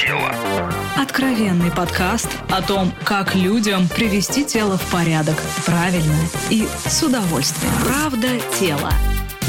тело». 0.00 0.34
Откровенный 0.96 1.70
подкаст 1.70 2.28
о 2.50 2.62
том, 2.62 2.92
как 3.04 3.34
людям 3.34 3.88
привести 3.88 4.44
тело 4.44 4.78
в 4.78 4.90
порядок 4.90 5.36
правильно 5.66 6.16
и 6.50 6.66
с 6.86 7.02
удовольствием. 7.02 7.72
Правда 7.86 8.28
тело. 8.58 8.90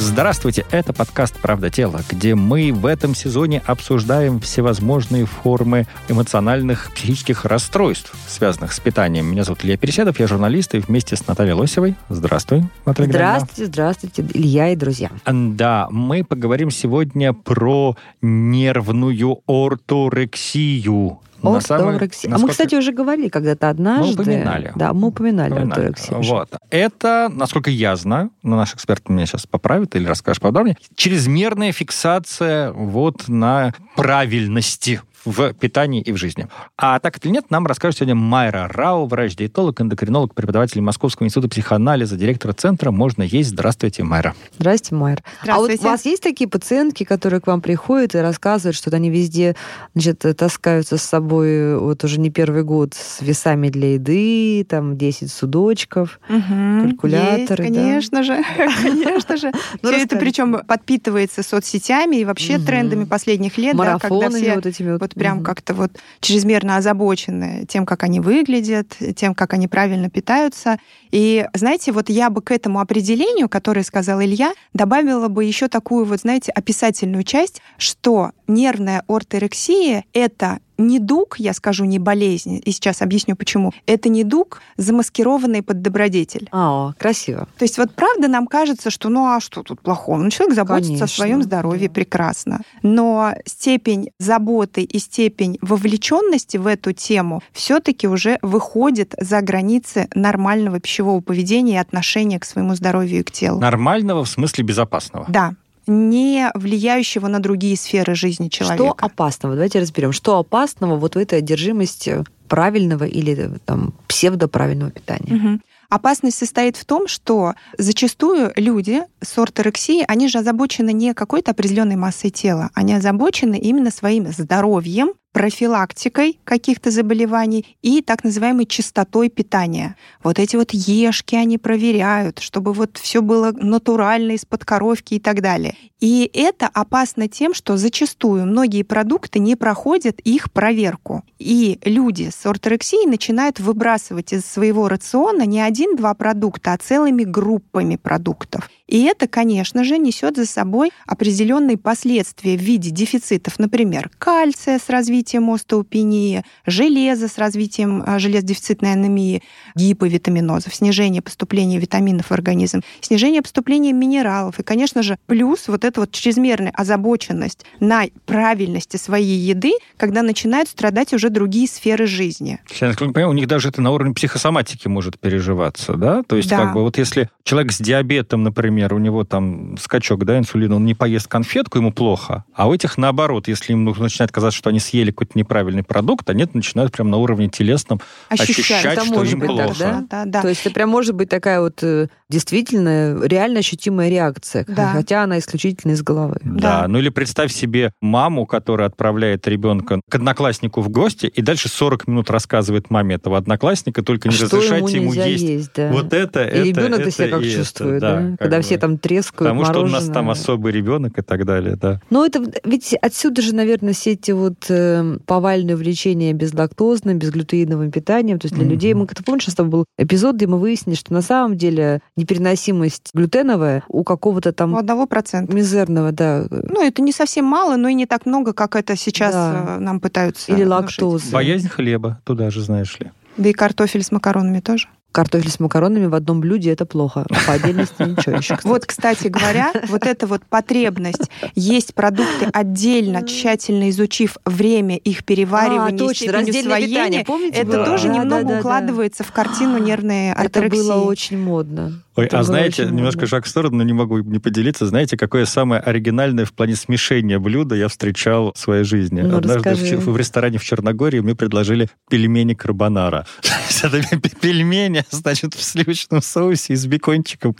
Здравствуйте, 0.01 0.65
это 0.71 0.93
подкаст 0.93 1.39
«Правда 1.39 1.69
тела», 1.69 2.01
где 2.09 2.33
мы 2.33 2.73
в 2.73 2.87
этом 2.87 3.13
сезоне 3.13 3.61
обсуждаем 3.67 4.39
всевозможные 4.39 5.27
формы 5.27 5.85
эмоциональных 6.09 6.91
психических 6.95 7.45
расстройств, 7.45 8.11
связанных 8.27 8.73
с 8.73 8.79
питанием. 8.79 9.27
Меня 9.27 9.43
зовут 9.43 9.63
Илья 9.63 9.77
Переседов, 9.77 10.19
я 10.19 10.25
журналист, 10.25 10.73
и 10.73 10.79
вместе 10.79 11.15
с 11.15 11.27
Натальей 11.27 11.53
Лосевой. 11.53 11.93
Здравствуй, 12.09 12.63
Наталья 12.83 13.09
Здравствуйте, 13.09 13.65
здравствуйте, 13.67 14.25
Илья 14.33 14.69
и 14.69 14.75
друзья. 14.75 15.11
Да, 15.27 15.87
мы 15.91 16.23
поговорим 16.23 16.71
сегодня 16.71 17.31
про 17.33 17.95
нервную 18.23 19.41
орторексию. 19.45 21.19
Орторексия. 21.41 22.29
Самый, 22.29 22.35
а 22.35 22.45
мы, 22.45 22.49
кстати, 22.49 22.75
уже 22.75 22.91
говорили 22.91 23.29
когда-то 23.29 23.69
однажды. 23.69 24.15
Мы 24.17 24.23
упоминали. 24.23 24.71
Да, 24.75 24.93
мы 24.93 25.07
упоминали, 25.07 25.51
упоминали. 25.51 25.71
орторексию. 25.71 26.21
Вот. 26.21 26.49
Это, 26.69 27.29
насколько 27.33 27.69
я 27.69 27.95
знаю, 27.95 28.31
но 28.43 28.55
наш 28.55 28.73
эксперт 28.73 29.09
меня 29.09 29.25
сейчас 29.25 29.47
поправит 29.47 29.95
или 29.95 30.05
расскажет 30.05 30.41
подробнее, 30.41 30.77
чрезмерная 30.95 31.71
фиксация 31.71 32.71
вот 32.71 33.27
на 33.27 33.73
правильности 33.95 35.01
в 35.25 35.53
питании 35.53 36.01
и 36.01 36.11
в 36.11 36.17
жизни. 36.17 36.47
А 36.77 36.99
так 36.99 37.23
или 37.23 37.31
нет, 37.31 37.51
нам 37.51 37.67
расскажет 37.67 37.99
сегодня 37.99 38.15
Майра 38.15 38.67
Рау, 38.67 39.05
врач-диетолог, 39.05 39.79
эндокринолог, 39.81 40.33
преподаватель 40.33 40.81
Московского 40.81 41.25
института 41.25 41.49
психоанализа, 41.49 42.15
директора 42.15 42.53
центра 42.53 42.91
«Можно 42.91 43.23
есть». 43.23 43.49
Здравствуйте, 43.49 44.03
Майра. 44.03 44.33
Здравствуйте, 44.57 44.95
Майра. 44.95 45.23
Здравствуйте. 45.41 45.73
А 45.73 45.77
вот 45.77 45.85
у 45.85 45.91
вас 45.91 46.05
есть 46.05 46.23
такие 46.23 46.49
пациентки, 46.49 47.03
которые 47.03 47.41
к 47.41 47.47
вам 47.47 47.61
приходят 47.61 48.15
и 48.15 48.17
рассказывают, 48.17 48.75
что 48.75 48.89
они 48.95 49.09
везде 49.09 49.55
значит, 49.93 50.19
таскаются 50.37 50.97
с 50.97 51.03
собой 51.03 51.77
вот 51.77 52.03
уже 52.03 52.19
не 52.19 52.29
первый 52.29 52.63
год 52.63 52.93
с 52.93 53.21
весами 53.21 53.69
для 53.69 53.93
еды, 53.93 54.65
там 54.67 54.97
10 54.97 55.31
судочков, 55.31 56.19
угу, 56.29 56.83
калькуляторы. 56.83 57.65
Есть, 57.65 57.75
конечно 57.75 58.17
да? 58.17 58.23
же, 58.23 58.43
конечно 58.81 59.37
же. 59.37 59.51
Ну, 59.81 59.89
все 59.91 60.03
это 60.03 60.17
причем 60.17 60.59
подпитывается 60.65 61.43
соцсетями 61.43 62.17
и 62.17 62.25
вообще 62.25 62.59
трендами 62.59 63.05
последних 63.05 63.57
лет, 63.57 63.73
Марафоны 63.75 64.55
вот 64.55 64.65
этими 64.65 64.91
вот 64.91 64.99
прям 65.13 65.39
mm-hmm. 65.39 65.43
как-то 65.43 65.73
вот 65.73 65.91
чрезмерно 66.19 66.77
озабочены 66.77 67.65
тем, 67.67 67.85
как 67.85 68.03
они 68.03 68.19
выглядят, 68.19 68.97
тем, 69.15 69.33
как 69.35 69.53
они 69.53 69.67
правильно 69.67 70.09
питаются. 70.09 70.77
И, 71.11 71.47
знаете, 71.53 71.91
вот 71.91 72.09
я 72.09 72.29
бы 72.29 72.41
к 72.41 72.51
этому 72.51 72.79
определению, 72.79 73.49
которое 73.49 73.83
сказал 73.83 74.21
Илья, 74.21 74.53
добавила 74.73 75.27
бы 75.27 75.43
еще 75.43 75.67
такую 75.67 76.05
вот, 76.05 76.21
знаете, 76.21 76.51
описательную 76.51 77.23
часть, 77.23 77.61
что 77.77 78.31
нервная 78.47 79.03
орторексия— 79.07 80.05
это 80.13 80.59
недуг, 80.77 81.39
я 81.39 81.53
скажу, 81.53 81.85
не 81.85 81.99
болезнь, 81.99 82.61
и 82.63 82.71
сейчас 82.71 83.01
объясню 83.01 83.35
почему. 83.35 83.71
Это 83.85 84.09
недуг, 84.09 84.61
замаскированный 84.77 85.61
под 85.61 85.81
добродетель. 85.81 86.49
О, 86.51 86.93
красиво. 86.97 87.47
То 87.57 87.65
есть 87.65 87.77
вот 87.77 87.93
правда 87.93 88.27
нам 88.27 88.47
кажется, 88.47 88.89
что 88.89 89.09
ну 89.09 89.27
а 89.27 89.39
что 89.39 89.63
тут 89.63 89.81
плохого? 89.81 90.17
Ну 90.17 90.29
человек 90.29 90.55
заботится 90.55 90.93
Конечно. 90.93 91.05
о 91.05 91.07
своем 91.07 91.43
здоровье 91.43 91.87
да. 91.87 91.93
прекрасно. 91.93 92.61
Но 92.81 93.33
степень 93.45 94.09
заботы 94.19 94.83
и 94.83 94.99
степень 94.99 95.57
вовлеченности 95.61 96.57
в 96.57 96.67
эту 96.67 96.93
тему 96.93 97.41
все-таки 97.51 98.07
уже 98.07 98.39
выходит 98.41 99.13
за 99.19 99.41
границы 99.41 100.07
нормального 100.13 100.79
пищевого 100.79 101.21
поведения 101.21 101.73
и 101.73 101.77
отношения 101.77 102.39
к 102.39 102.45
своему 102.45 102.75
здоровью 102.75 103.19
и 103.19 103.23
к 103.23 103.31
телу. 103.31 103.59
Нормального 103.59 104.23
в 104.23 104.29
смысле 104.29 104.63
безопасного? 104.63 105.25
Да 105.29 105.53
не 105.87 106.51
влияющего 106.53 107.27
на 107.27 107.39
другие 107.39 107.75
сферы 107.75 108.15
жизни 108.15 108.49
человека. 108.49 108.83
Что 108.83 109.05
опасного? 109.05 109.55
Давайте 109.55 109.79
разберем. 109.79 110.11
Что 110.11 110.37
опасного 110.37 110.95
вот 110.95 111.15
в 111.15 111.17
этой 111.17 111.39
одержимости 111.39 112.23
правильного 112.47 113.05
или 113.05 113.51
там, 113.65 113.93
псевдоправильного 114.07 114.91
питания? 114.91 115.35
Угу. 115.35 115.59
Опасность 115.89 116.37
состоит 116.37 116.77
в 116.77 116.85
том, 116.85 117.07
что 117.07 117.53
зачастую 117.77 118.53
люди 118.55 119.01
с 119.21 119.37
орторексией, 119.37 120.05
они 120.07 120.29
же 120.29 120.39
озабочены 120.39 120.93
не 120.93 121.13
какой-то 121.13 121.51
определенной 121.51 121.97
массой 121.97 122.29
тела, 122.29 122.69
они 122.73 122.93
озабочены 122.93 123.59
именно 123.59 123.91
своим 123.91 124.31
здоровьем 124.31 125.13
профилактикой 125.31 126.39
каких-то 126.43 126.91
заболеваний 126.91 127.77
и 127.81 128.01
так 128.01 128.23
называемой 128.23 128.65
чистотой 128.65 129.29
питания. 129.29 129.95
Вот 130.23 130.39
эти 130.39 130.55
вот 130.55 130.71
ешки 130.71 131.35
они 131.35 131.57
проверяют, 131.57 132.39
чтобы 132.39 132.73
вот 132.73 132.97
все 132.97 133.21
было 133.21 133.51
натурально 133.51 134.31
из-под 134.31 134.65
коровки 134.65 135.15
и 135.15 135.19
так 135.19 135.41
далее. 135.41 135.75
И 135.99 136.29
это 136.33 136.67
опасно 136.67 137.27
тем, 137.27 137.53
что 137.53 137.77
зачастую 137.77 138.45
многие 138.45 138.81
продукты 138.83 139.39
не 139.39 139.55
проходят 139.55 140.19
их 140.21 140.51
проверку. 140.51 141.23
И 141.37 141.79
люди 141.85 142.31
с 142.35 142.45
орторексией 142.45 143.07
начинают 143.07 143.59
выбрасывать 143.59 144.33
из 144.33 144.45
своего 144.45 144.89
рациона 144.89 145.43
не 145.43 145.61
один-два 145.61 146.13
продукта, 146.15 146.73
а 146.73 146.77
целыми 146.77 147.23
группами 147.23 147.97
продуктов. 147.97 148.69
И 148.91 149.03
это, 149.03 149.25
конечно 149.29 149.85
же, 149.85 149.97
несет 149.97 150.35
за 150.35 150.45
собой 150.45 150.91
определенные 151.07 151.77
последствия 151.77 152.57
в 152.57 152.61
виде 152.61 152.89
дефицитов, 152.89 153.57
например, 153.57 154.11
кальция 154.17 154.79
с 154.79 154.89
развитием 154.89 155.49
остеопении, 155.49 156.43
железа 156.65 157.29
с 157.29 157.37
развитием 157.37 158.03
а, 158.05 158.19
железодефицитной 158.19 158.91
анемии, 158.91 159.43
гиповитаминозов, 159.75 160.75
снижение 160.75 161.21
поступления 161.21 161.79
витаминов 161.79 162.27
в 162.27 162.31
организм, 162.33 162.81
снижение 162.99 163.41
поступления 163.41 163.93
минералов 163.93 164.59
и, 164.59 164.63
конечно 164.63 165.03
же, 165.03 165.17
плюс 165.25 165.69
вот 165.69 165.85
эта 165.85 166.01
вот 166.01 166.11
чрезмерная 166.11 166.73
озабоченность 166.75 167.65
на 167.79 168.03
правильности 168.25 168.97
своей 168.97 169.37
еды, 169.37 169.71
когда 169.95 170.21
начинают 170.21 170.67
страдать 170.67 171.13
уже 171.13 171.29
другие 171.29 171.69
сферы 171.69 172.07
жизни. 172.07 172.59
Я 172.81 172.87
насколько 172.87 173.13
понимаю, 173.13 173.31
у 173.31 173.37
них 173.37 173.47
даже 173.47 173.69
это 173.69 173.81
на 173.81 173.91
уровне 173.91 174.13
психосоматики 174.13 174.89
может 174.89 175.17
переживаться, 175.17 175.93
да? 175.93 176.23
То 176.23 176.35
есть 176.35 176.49
да. 176.49 176.57
как 176.57 176.73
бы 176.73 176.81
вот 176.81 176.97
если 176.97 177.29
человек 177.45 177.71
с 177.71 177.77
диабетом, 177.77 178.43
например, 178.43 178.80
например, 178.81 178.93
у 178.93 178.99
него 178.99 179.23
там 179.23 179.77
скачок, 179.77 180.25
да, 180.25 180.37
инсулина, 180.37 180.75
он 180.75 180.85
не 180.85 180.93
поест 180.93 181.27
конфетку, 181.27 181.77
ему 181.77 181.91
плохо, 181.91 182.45
а 182.53 182.67
у 182.67 182.73
этих 182.73 182.97
наоборот, 182.97 183.47
если 183.47 183.73
им 183.73 183.85
начинает 183.85 184.31
казаться, 184.31 184.57
что 184.57 184.69
они 184.69 184.79
съели 184.79 185.11
какой-то 185.11 185.37
неправильный 185.37 185.83
продукт, 185.83 186.29
они 186.29 186.47
начинают 186.53 186.91
прям 186.91 187.09
на 187.09 187.17
уровне 187.17 187.49
телесном 187.49 188.01
ощущать, 188.29 188.59
ощущать 188.59 189.05
что 189.05 189.23
им 189.23 189.41
плохо. 189.41 189.67
Так, 189.67 189.77
да? 189.77 190.05
Да, 190.09 190.25
да. 190.25 190.41
То 190.41 190.49
есть 190.49 190.65
это 190.65 190.73
прям 190.73 190.89
может 190.89 191.15
быть 191.15 191.29
такая 191.29 191.61
вот 191.61 191.83
э, 191.83 192.07
действительно 192.29 193.23
реально 193.23 193.59
ощутимая 193.59 194.09
реакция, 194.09 194.65
да. 194.67 194.93
хотя 194.93 195.23
она 195.23 195.39
исключительно 195.39 195.91
из 195.91 196.01
головы. 196.01 196.37
Да. 196.43 196.81
да, 196.81 196.87
ну 196.87 196.99
или 196.99 197.09
представь 197.09 197.51
себе 197.51 197.93
маму, 198.01 198.45
которая 198.45 198.87
отправляет 198.87 199.47
ребенка 199.47 200.01
к 200.09 200.15
однокласснику 200.15 200.81
в 200.81 200.89
гости 200.89 201.27
и 201.27 201.41
дальше 201.41 201.69
40 201.69 202.07
минут 202.07 202.29
рассказывает 202.29 202.89
маме 202.89 203.15
этого 203.15 203.37
одноклассника, 203.37 204.01
только 204.01 204.29
не 204.29 204.35
что 204.35 204.45
разрешайте 204.45 204.97
ему, 204.97 205.13
ему 205.13 205.25
есть. 205.27 205.43
есть 205.43 205.71
да. 205.75 205.91
Вот 205.91 206.13
это, 206.13 206.43
и 206.43 206.69
это, 206.71 206.81
ребенок 206.81 207.11
себя 207.11 207.27
как 207.29 207.43
чувствует, 207.43 207.97
это, 207.97 207.99
да, 207.99 208.21
да? 208.21 208.37
когда 208.37 208.61
все 208.61 208.70
все 208.71 208.77
там 208.77 208.97
трескают 208.97 209.49
Потому 209.51 209.65
что 209.65 209.83
у 209.83 209.87
нас 209.87 210.05
там 210.07 210.29
особый 210.29 210.71
ребенок 210.71 211.17
и 211.17 211.21
так 211.21 211.45
далее, 211.45 211.75
да. 211.75 211.99
Ну, 212.09 212.25
это 212.25 212.41
ведь 212.63 212.93
отсюда 213.01 213.41
же, 213.41 213.53
наверное, 213.53 213.93
все 213.93 214.11
эти 214.11 214.31
вот 214.31 214.65
э, 214.69 215.17
повальные 215.25 215.75
увлечения 215.75 216.33
безлактозным, 216.33 217.19
безглютеиновым 217.19 217.91
питанием. 217.91 218.39
То 218.39 218.45
есть 218.45 218.55
для 218.55 218.65
mm-hmm. 218.65 218.69
людей, 218.69 218.93
мы, 218.93 219.07
ты 219.07 219.23
помнишь, 219.23 219.45
у 219.47 219.49
нас 219.49 219.55
там 219.55 219.69
был 219.69 219.85
эпизод, 219.97 220.35
где 220.35 220.47
мы 220.47 220.57
выяснили, 220.57 220.95
что 220.95 221.11
на 221.13 221.21
самом 221.21 221.57
деле 221.57 221.99
непереносимость 222.15 223.09
глютеновая 223.13 223.83
у 223.89 224.03
какого-то 224.03 224.53
там... 224.53 224.73
У 224.73 224.77
одного 224.77 225.05
процента. 225.05 225.53
Мизерного, 225.53 226.11
да. 226.11 226.45
Ну, 226.49 226.85
это 226.85 227.01
не 227.01 227.11
совсем 227.11 227.45
мало, 227.45 227.75
но 227.75 227.89
и 227.89 227.93
не 227.93 228.05
так 228.05 228.25
много, 228.25 228.53
как 228.53 228.77
это 228.77 228.95
сейчас 228.95 229.33
да. 229.33 229.77
Э, 229.77 229.79
нам 229.79 229.99
пытаются 229.99 230.51
Или 230.53 230.63
лактоза. 230.63 231.31
Боязнь 231.31 231.67
хлеба, 231.67 232.21
туда 232.23 232.49
же, 232.49 232.61
знаешь 232.61 232.97
ли. 232.99 233.11
Да 233.35 233.49
и 233.49 233.53
картофель 233.53 234.03
с 234.03 234.11
макаронами 234.11 234.59
тоже 234.59 234.87
картофель 235.11 235.49
с 235.51 235.59
макаронами 235.59 236.05
в 236.05 236.15
одном 236.15 236.39
блюде 236.41 236.71
это 236.71 236.85
плохо, 236.85 237.25
а 237.29 237.47
по 237.47 237.53
отдельности 237.53 238.01
ничего 238.01 238.37
еще. 238.37 238.55
Кстати. 238.55 238.67
Вот, 238.67 238.85
кстати 238.85 239.27
говоря, 239.27 239.71
вот 239.87 240.05
эта 240.05 240.27
вот 240.27 240.41
потребность 240.45 241.29
есть 241.55 241.93
продукты 241.93 242.49
отдельно, 242.53 243.25
тщательно 243.25 243.89
изучив 243.89 244.37
время 244.45 244.97
их 244.97 245.23
переваривания, 245.23 245.95
а, 245.95 246.07
точно, 246.07 246.39
усвоения, 246.41 247.25
Помните, 247.25 247.59
это 247.59 247.71
было? 247.71 247.85
тоже 247.85 248.07
да, 248.07 248.13
немного 248.15 248.43
да, 248.43 248.53
да, 248.53 248.59
укладывается 248.59 249.23
да. 249.23 249.29
в 249.29 249.31
картину 249.33 249.77
нервной 249.77 250.31
артерексии. 250.31 250.79
Это 250.79 250.87
было 250.93 251.01
очень 251.03 251.37
модно. 251.37 252.01
Ой, 252.17 252.25
это 252.25 252.39
а 252.39 252.43
знаете, 252.43 252.85
немножко 252.85 253.25
шаг 253.25 253.45
в 253.45 253.47
сторону, 253.47 253.77
но 253.77 253.83
не 253.83 253.93
могу 253.93 254.19
не 254.19 254.39
поделиться. 254.39 254.85
Знаете, 254.85 255.15
какое 255.15 255.45
самое 255.45 255.81
оригинальное 255.81 256.43
в 256.43 256.51
плане 256.51 256.75
смешения 256.75 257.39
блюда 257.39 257.75
я 257.75 257.87
встречал 257.87 258.51
в 258.53 258.59
своей 258.59 258.83
жизни? 258.83 259.21
Ну, 259.21 259.37
Однажды 259.37 259.75
в, 259.75 260.07
в 260.07 260.17
ресторане 260.17 260.57
в 260.57 260.63
Черногории 260.63 261.19
мне 261.21 261.35
предложили 261.35 261.89
пельмени 262.09 262.53
карбонара. 262.53 263.25
Пельмени, 264.41 265.05
значит, 265.09 265.53
в 265.53 265.63
сливочном 265.63 266.21
соусе 266.21 266.73
и 266.73 266.75
с 266.75 266.85
бекончиком, 266.85 267.55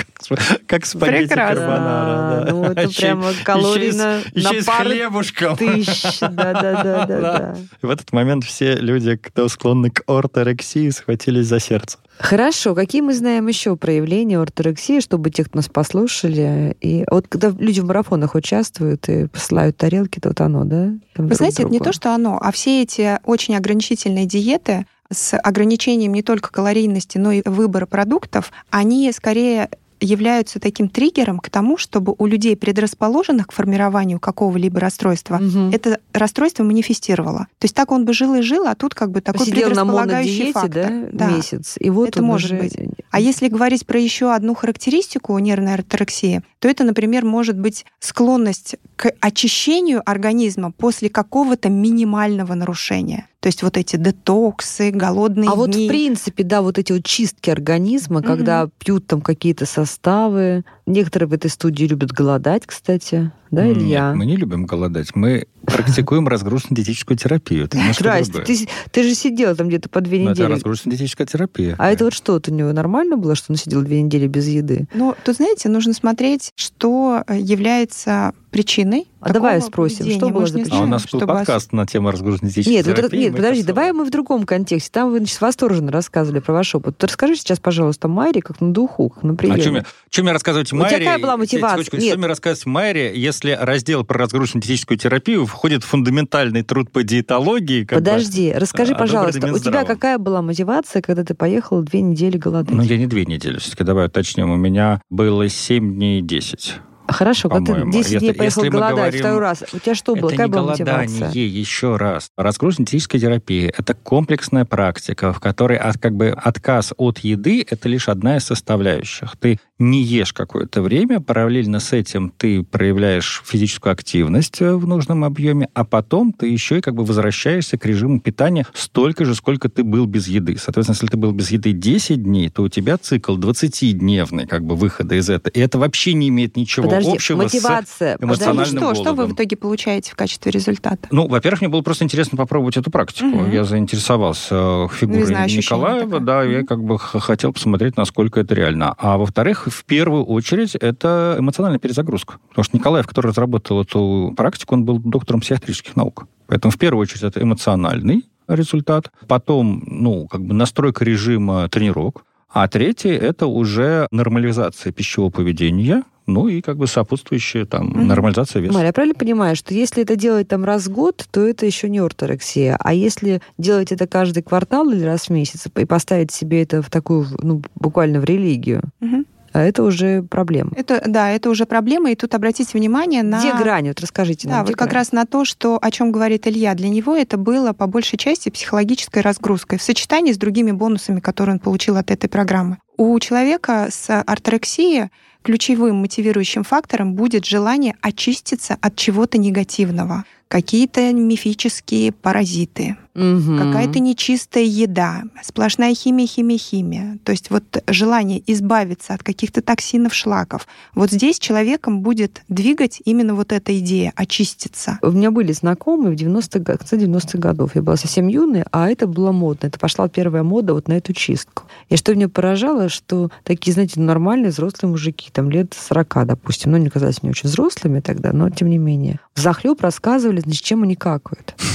как 0.67 0.85
спагетти 0.85 1.33
карбонара. 1.33 2.51
Ну, 2.51 2.63
это 2.65 2.89
прямо 2.89 3.31
калорий 3.43 3.93
на 3.93 4.19
Еще 4.33 4.61
с 4.61 4.67
хлебушком. 4.67 5.55
Тысяч, 5.55 6.19
да-да-да. 6.19 7.55
В 7.81 7.89
этот 7.89 8.11
момент 8.11 8.43
все 8.43 8.75
люди, 8.75 9.15
кто 9.15 9.47
склонны 9.47 9.91
к 9.91 10.03
орторексии, 10.07 10.89
схватились 10.89 11.47
за 11.47 11.59
сердце. 11.59 11.97
Хорошо. 12.21 12.75
Какие 12.75 13.01
мы 13.01 13.13
знаем 13.13 13.47
еще 13.47 13.75
проявления 13.75 14.39
орторексии, 14.39 14.99
чтобы 14.99 15.31
те, 15.31 15.43
кто 15.43 15.57
нас 15.57 15.67
послушали, 15.67 16.77
и 16.79 17.03
вот 17.09 17.27
когда 17.27 17.49
люди 17.49 17.79
в 17.79 17.85
марафонах 17.85 18.35
участвуют 18.35 19.09
и 19.09 19.27
посылают 19.27 19.77
тарелки, 19.77 20.19
то 20.19 20.29
вот 20.29 20.39
оно, 20.39 20.63
да? 20.63 20.93
Там 21.13 21.27
Вы 21.27 21.35
знаете, 21.35 21.63
другу. 21.63 21.75
это 21.75 21.83
не 21.83 21.85
то, 21.85 21.93
что 21.93 22.13
оно, 22.13 22.39
а 22.41 22.51
все 22.51 22.83
эти 22.83 23.19
очень 23.25 23.55
ограничительные 23.55 24.25
диеты, 24.25 24.85
с 25.11 25.37
ограничением 25.37 26.13
не 26.13 26.23
только 26.23 26.51
калорийности, 26.51 27.17
но 27.17 27.31
и 27.31 27.41
выбора 27.43 27.85
продуктов, 27.85 28.51
они 28.69 29.11
скорее 29.11 29.69
являются 30.01 30.59
таким 30.59 30.89
триггером 30.89 31.39
к 31.39 31.49
тому, 31.49 31.77
чтобы 31.77 32.15
у 32.17 32.25
людей, 32.25 32.57
предрасположенных 32.57 33.47
к 33.47 33.51
формированию 33.51 34.19
какого-либо 34.19 34.79
расстройства, 34.79 35.35
угу. 35.35 35.69
это 35.71 35.99
расстройство 36.11 36.63
манифестировало. 36.63 37.47
То 37.59 37.65
есть 37.65 37.75
так 37.75 37.91
он 37.91 38.05
бы 38.05 38.13
жил 38.13 38.35
и 38.35 38.41
жил, 38.41 38.67
а 38.67 38.75
тут 38.75 38.95
как 38.95 39.11
бы 39.11 39.21
такой 39.21 39.39
Посидел 39.39 39.67
предрасполагающий 39.67 40.47
на 40.47 40.53
фактор. 40.53 40.71
Да, 40.71 41.09
да, 41.11 41.27
месяц. 41.29 41.75
И 41.79 41.89
вот 41.89 42.09
это 42.09 42.21
может 42.21 42.51
уже... 42.51 42.61
быть. 42.61 42.75
А 43.11 43.19
если 43.19 43.47
говорить 43.47 43.85
про 43.85 43.99
еще 43.99 44.33
одну 44.33 44.55
характеристику 44.55 45.37
нервной 45.37 45.75
орторексии, 45.75 46.41
то 46.59 46.67
это, 46.67 46.83
например, 46.83 47.23
может 47.23 47.57
быть 47.57 47.85
склонность 47.99 48.75
к 48.95 49.13
очищению 49.19 50.01
организма 50.05 50.71
после 50.71 51.09
какого-то 51.09 51.69
минимального 51.69 52.53
нарушения. 52.53 53.27
То 53.41 53.47
есть 53.47 53.63
вот 53.63 53.75
эти 53.75 53.95
детоксы, 53.95 54.91
голодные 54.91 55.49
а 55.49 55.53
дни. 55.53 55.53
А 55.53 55.55
вот 55.55 55.75
в 55.75 55.87
принципе, 55.87 56.43
да, 56.43 56.61
вот 56.61 56.77
эти 56.77 56.91
вот 56.91 57.03
чистки 57.03 57.49
организма, 57.49 58.19
угу. 58.19 58.27
когда 58.27 58.69
пьют 58.77 59.07
там 59.07 59.21
какие-то 59.21 59.65
составы. 59.65 60.63
Некоторые 60.85 61.27
в 61.27 61.33
этой 61.33 61.49
студии 61.49 61.85
любят 61.85 62.11
голодать, 62.11 62.67
кстати. 62.67 63.31
Да, 63.49 63.67
Илья? 63.67 64.09
Нет, 64.09 64.15
мы 64.15 64.25
не 64.27 64.37
любим 64.37 64.65
голодать. 64.65 65.15
Мы 65.15 65.47
практикуем 65.65 66.27
разгрузочно-диетическую 66.27 67.17
терапию. 67.17 67.65
Это 67.65 67.77
Здрасте, 67.97 68.39
ты, 68.39 68.67
ты 68.91 69.03
же 69.03 69.13
сидел 69.15 69.55
там 69.55 69.67
где-то 69.67 69.89
по 69.89 70.01
две 70.01 70.19
недели. 70.19 70.45
Это 70.45 70.55
разгрузочно-диетическая 70.55 71.25
терапия. 71.25 71.75
А 71.77 71.91
это 71.91 72.05
вот 72.05 72.13
что, 72.13 72.41
у 72.45 72.51
него 72.51 72.71
нормально 72.71 73.17
было, 73.17 73.35
что 73.35 73.51
он 73.53 73.57
сидел 73.57 73.81
две 73.81 74.01
недели 74.01 74.27
без 74.27 74.47
еды? 74.47 74.87
Ну, 74.93 75.15
тут, 75.23 75.37
знаете, 75.37 75.69
нужно 75.69 75.93
смотреть, 75.93 76.51
что 76.55 77.23
является 77.29 78.33
причиной. 78.51 79.07
А 79.21 79.31
давай 79.31 79.61
спросим, 79.61 80.11
что 80.11 80.29
было 80.29 80.45
за 80.45 80.59
причина? 80.59 80.79
А 80.79 80.83
у 80.83 80.87
нас 80.87 81.05
был 81.09 81.21
подкаст 81.21 81.67
ос... 81.67 81.71
на 81.71 81.87
тему 81.87 82.11
разгрузочно-диетической 82.11 82.73
нет, 82.73 82.85
терапии. 82.85 83.03
Вот, 83.03 83.13
нет, 83.13 83.35
подожди, 83.35 83.63
давай 83.63 83.93
мы 83.93 84.03
в 84.03 84.09
другом 84.09 84.45
контексте. 84.45 84.89
Там 84.91 85.11
вы, 85.11 85.19
значит, 85.19 85.39
восторженно 85.39 85.91
рассказывали 85.91 86.39
про 86.39 86.53
ваш 86.53 86.75
опыт. 86.75 86.97
Ты 86.97 87.07
расскажи 87.07 87.35
сейчас, 87.35 87.59
пожалуйста, 87.59 88.07
Майре, 88.07 88.41
как 88.41 88.59
на 88.59 88.73
духу, 88.73 89.09
как 89.09 89.23
на 89.23 89.35
приеме. 89.35 89.57
А 89.57 89.61
что 89.61 89.71
мне, 89.71 89.85
что 90.09 90.23
мне 90.23 90.31
рассказывать 90.33 90.73
Майре? 90.73 90.85
У 90.85 90.99
тебя 90.99 91.05
какая 91.05 91.21
была 91.21 91.37
мотивация? 91.37 91.83
Секундочку, 91.83 92.09
что 92.09 92.17
мне 92.17 92.27
рассказывать 92.27 92.65
Майре, 92.65 93.13
если 93.15 93.57
раздел 93.59 94.03
про 94.03 94.19
разгрузочно-диетическую 94.19 94.97
терапию 94.97 95.45
входит 95.51 95.83
фундаментальный 95.83 96.63
труд 96.63 96.91
по 96.91 97.03
диетологии? 97.03 97.83
Подожди, 97.85 98.51
бы, 98.51 98.59
расскажи, 98.59 98.95
пожалуйста, 98.95 99.53
у 99.53 99.59
тебя 99.59 99.83
какая 99.83 100.17
была 100.17 100.41
мотивация, 100.41 101.01
когда 101.01 101.23
ты 101.23 101.33
поехал 101.33 101.81
две 101.81 102.01
недели 102.01 102.37
голодать? 102.37 102.75
Ну, 102.75 102.81
я 102.81 102.97
не 102.97 103.07
две 103.07 103.25
недели, 103.25 103.59
все-таки 103.59 103.83
давай 103.83 104.07
уточним. 104.07 104.49
У 104.51 104.55
меня 104.55 105.01
было 105.09 105.47
7 105.47 105.95
дней 105.95 106.21
10. 106.21 106.75
Хорошо, 107.07 107.49
как 107.49 107.65
ты 107.65 107.91
10 107.91 108.19
дней 108.19 108.33
поехал 108.33 108.63
голодать 108.63 108.95
говорим, 108.95 109.19
второй 109.19 109.39
раз, 109.39 109.63
у 109.73 109.79
тебя 109.79 109.95
что 109.95 110.15
было? 110.15 110.29
Это 110.29 110.37
Какая 110.37 110.47
не 110.47 110.51
была 110.53 110.61
голодание, 110.75 111.01
мотивация? 111.01 111.41
еще 111.41 111.97
раз. 111.97 112.29
Разгрузочно-диетическая 112.37 113.19
терапия– 113.19 113.73
это 113.77 113.93
комплексная 113.93 114.65
практика, 114.65 115.33
в 115.33 115.39
которой 115.39 115.77
от, 115.77 115.97
как 115.97 116.15
бы, 116.15 116.29
отказ 116.29 116.93
от 116.97 117.19
еды– 117.19 117.65
это 117.69 117.89
лишь 117.89 118.07
одна 118.07 118.37
из 118.37 118.45
составляющих. 118.45 119.35
Ты 119.37 119.59
не 119.81 120.01
ешь 120.03 120.31
какое-то 120.31 120.81
время, 120.81 121.19
параллельно 121.19 121.79
с 121.79 121.91
этим 121.91 122.31
ты 122.37 122.63
проявляешь 122.63 123.41
физическую 123.45 123.91
активность 123.91 124.61
э, 124.61 124.73
в 124.75 124.87
нужном 124.87 125.23
объеме, 125.23 125.67
а 125.73 125.83
потом 125.83 126.31
ты 126.31 126.47
еще 126.47 126.77
и 126.77 126.81
как 126.81 126.95
бы 126.95 127.03
возвращаешься 127.03 127.77
к 127.77 127.85
режиму 127.85 128.19
питания 128.19 128.65
столько 128.73 129.25
же, 129.25 129.35
сколько 129.35 129.67
ты 129.69 129.83
был 129.83 130.05
без 130.05 130.27
еды. 130.27 130.57
Соответственно, 130.57 130.95
если 130.95 131.07
ты 131.07 131.17
был 131.17 131.31
без 131.31 131.51
еды 131.51 131.71
10 131.71 132.23
дней, 132.23 132.49
то 132.49 132.63
у 132.63 132.69
тебя 132.69 132.97
цикл 132.97 133.37
20-дневный 133.37 134.47
как 134.47 134.63
бы 134.63 134.75
выхода 134.75 135.15
из 135.15 135.29
этого. 135.29 135.51
И 135.51 135.59
это 135.59 135.79
вообще 135.79 136.13
не 136.13 136.29
имеет 136.29 136.55
ничего 136.55 136.87
Подожди, 136.87 137.11
общего 137.11 137.43
мотивация. 137.43 138.17
с 138.17 138.23
эмоциональным 138.23 138.65
что, 138.65 138.79
голодом. 138.79 139.03
что 139.03 139.13
вы 139.13 139.25
в 139.25 139.33
итоге 139.33 139.57
получаете 139.57 140.11
в 140.11 140.15
качестве 140.15 140.51
результата? 140.51 141.07
Ну, 141.11 141.27
во-первых, 141.27 141.61
мне 141.61 141.69
было 141.69 141.81
просто 141.81 142.03
интересно 142.03 142.37
попробовать 142.37 142.77
эту 142.77 142.91
практику. 142.91 143.37
Угу. 143.37 143.51
Я 143.51 143.63
заинтересовался 143.63 144.55
э, 144.55 144.87
фигурой 144.93 145.25
ну, 145.31 145.45
Николаева, 145.45 146.19
да, 146.19 146.41
угу. 146.41 146.49
я 146.49 146.63
как 146.63 146.83
бы 146.83 146.99
хотел 146.99 147.51
посмотреть, 147.51 147.97
насколько 147.97 148.39
это 148.39 148.53
реально. 148.53 148.93
А 148.97 149.17
во-вторых, 149.17 149.67
в 149.71 149.85
первую 149.85 150.25
очередь, 150.25 150.75
это 150.75 151.35
эмоциональная 151.39 151.79
перезагрузка. 151.79 152.35
Потому 152.49 152.63
что 152.63 152.77
Николаев, 152.77 153.07
который 153.07 153.27
разработал 153.27 153.81
эту 153.81 154.33
практику, 154.37 154.75
он 154.75 154.85
был 154.85 154.99
доктором 154.99 155.41
психиатрических 155.41 155.95
наук. 155.95 156.27
Поэтому 156.47 156.71
в 156.71 156.77
первую 156.77 157.01
очередь 157.01 157.23
это 157.23 157.41
эмоциональный 157.41 158.25
результат. 158.47 159.11
Потом, 159.27 159.83
ну, 159.85 160.27
как 160.27 160.43
бы 160.43 160.53
настройка 160.53 161.05
режима 161.05 161.69
тренировок. 161.69 162.25
А 162.53 162.67
третий– 162.67 163.09
это 163.09 163.47
уже 163.47 164.07
нормализация 164.11 164.91
пищевого 164.91 165.29
поведения, 165.31 166.03
ну 166.27 166.47
и 166.47 166.61
как 166.61 166.77
бы 166.77 166.87
сопутствующая 166.87 167.65
там 167.65 167.91
mm-hmm. 167.91 168.03
нормализация 168.03 168.61
веса. 168.61 168.73
Мария, 168.73 168.87
я 168.87 168.93
правильно 168.93 169.15
понимаю, 169.15 169.55
что 169.55 169.73
если 169.73 170.03
это 170.03 170.15
делать 170.15 170.49
там 170.49 170.65
раз 170.65 170.87
в 170.87 170.91
год, 170.91 171.25
то 171.31 171.47
это 171.47 171.65
еще 171.65 171.89
не 171.89 171.99
орторексия, 171.99 172.77
а 172.79 172.93
если 172.93 173.41
делать 173.57 173.91
это 173.91 174.07
каждый 174.07 174.43
квартал 174.43 174.89
или 174.91 175.03
раз 175.03 175.27
в 175.27 175.29
месяц 175.29 175.67
и 175.75 175.85
поставить 175.85 176.31
себе 176.31 176.61
это 176.63 176.81
в 176.81 176.89
такую, 176.89 177.25
ну, 177.41 177.61
буквально 177.75 178.19
в 178.19 178.25
религию, 178.25 178.83
mm-hmm 179.01 179.25
это 179.59 179.83
уже 179.83 180.23
проблема. 180.23 180.71
Это, 180.75 181.01
да, 181.05 181.29
это 181.31 181.49
уже 181.49 181.65
проблема, 181.65 182.11
и 182.11 182.15
тут 182.15 182.33
обратите 182.35 182.77
внимание 182.77 183.23
на... 183.23 183.39
Где 183.39 183.53
грань? 183.53 183.89
Вот 183.89 183.99
расскажите 183.99 184.47
нам. 184.47 184.57
Да, 184.57 184.63
вот 184.63 184.75
грань? 184.75 184.87
как 184.87 184.93
раз 184.93 185.11
на 185.11 185.25
то, 185.25 185.45
что, 185.45 185.77
о 185.81 185.91
чем 185.91 186.11
говорит 186.11 186.47
Илья. 186.47 186.73
Для 186.73 186.89
него 186.89 187.15
это 187.15 187.37
было 187.37 187.73
по 187.73 187.87
большей 187.87 188.17
части 188.17 188.49
психологической 188.49 189.21
разгрузкой 189.21 189.77
в 189.77 189.83
сочетании 189.83 190.31
с 190.31 190.37
другими 190.37 190.71
бонусами, 190.71 191.19
которые 191.19 191.53
он 191.53 191.59
получил 191.59 191.97
от 191.97 192.11
этой 192.11 192.29
программы. 192.29 192.77
У 192.97 193.17
человека 193.19 193.87
с 193.89 194.21
орторексией 194.21 195.09
ключевым 195.43 195.97
мотивирующим 195.97 196.63
фактором 196.63 197.15
будет 197.15 197.45
желание 197.45 197.95
очиститься 198.01 198.77
от 198.79 198.95
чего-то 198.95 199.37
негативного. 199.37 200.23
Какие-то 200.51 201.13
мифические 201.13 202.11
паразиты, 202.11 202.97
угу. 203.15 203.57
какая-то 203.57 203.99
нечистая 203.99 204.65
еда, 204.65 205.23
сплошная 205.41 205.95
химия, 205.95 206.27
химия, 206.27 206.57
химия. 206.57 207.19
То 207.23 207.31
есть 207.31 207.49
вот 207.49 207.63
желание 207.87 208.43
избавиться 208.47 209.13
от 209.13 209.23
каких-то 209.23 209.61
токсинов, 209.61 210.13
шлаков. 210.13 210.67
Вот 210.93 211.09
здесь 211.09 211.39
человеком 211.39 212.01
будет 212.01 212.41
двигать 212.49 213.01
именно 213.05 213.33
вот 213.33 213.53
эта 213.53 213.79
идея 213.79 214.11
очиститься. 214.17 214.99
У 215.01 215.11
меня 215.11 215.31
были 215.31 215.53
знакомые 215.53 216.11
в 216.11 216.15
90 216.15 216.59
конце 216.65 216.97
90-х 216.97 217.37
годов. 217.37 217.75
Я 217.75 217.81
была 217.81 217.95
совсем 217.95 218.27
юная, 218.27 218.65
а 218.71 218.89
это 218.89 219.07
было 219.07 219.31
модно. 219.31 219.67
Это 219.67 219.79
пошла 219.79 220.09
первая 220.09 220.43
мода 220.43 220.73
вот 220.73 220.89
на 220.89 220.93
эту 220.93 221.13
чистку. 221.13 221.63
И 221.87 221.95
что 221.95 222.13
меня 222.13 222.27
поражало, 222.27 222.89
что 222.89 223.29
такие, 223.45 223.73
знаете, 223.73 224.01
нормальные 224.01 224.51
взрослые 224.51 224.91
мужики, 224.91 225.29
там 225.31 225.49
лет 225.49 225.73
40, 225.79 226.27
допустим, 226.27 226.71
ну, 226.71 226.77
не 226.77 226.89
казались 226.89 227.23
мне 227.23 227.31
очень 227.31 227.47
взрослыми 227.47 228.01
тогда, 228.01 228.33
но 228.33 228.49
тем 228.49 228.69
не 228.69 228.77
менее, 228.77 229.21
захлеб 229.35 229.81
рассказывали, 229.81 230.41
значит, 230.41 230.63
чем 230.63 230.83
они 230.83 230.95
какают. 230.95 231.55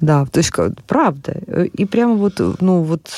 Да, 0.00 0.24
то 0.24 0.38
есть 0.38 0.50
правда. 0.86 1.32
И 1.74 1.84
прямо 1.84 2.14
вот, 2.14 2.40
ну, 2.60 2.82
вот 2.82 3.10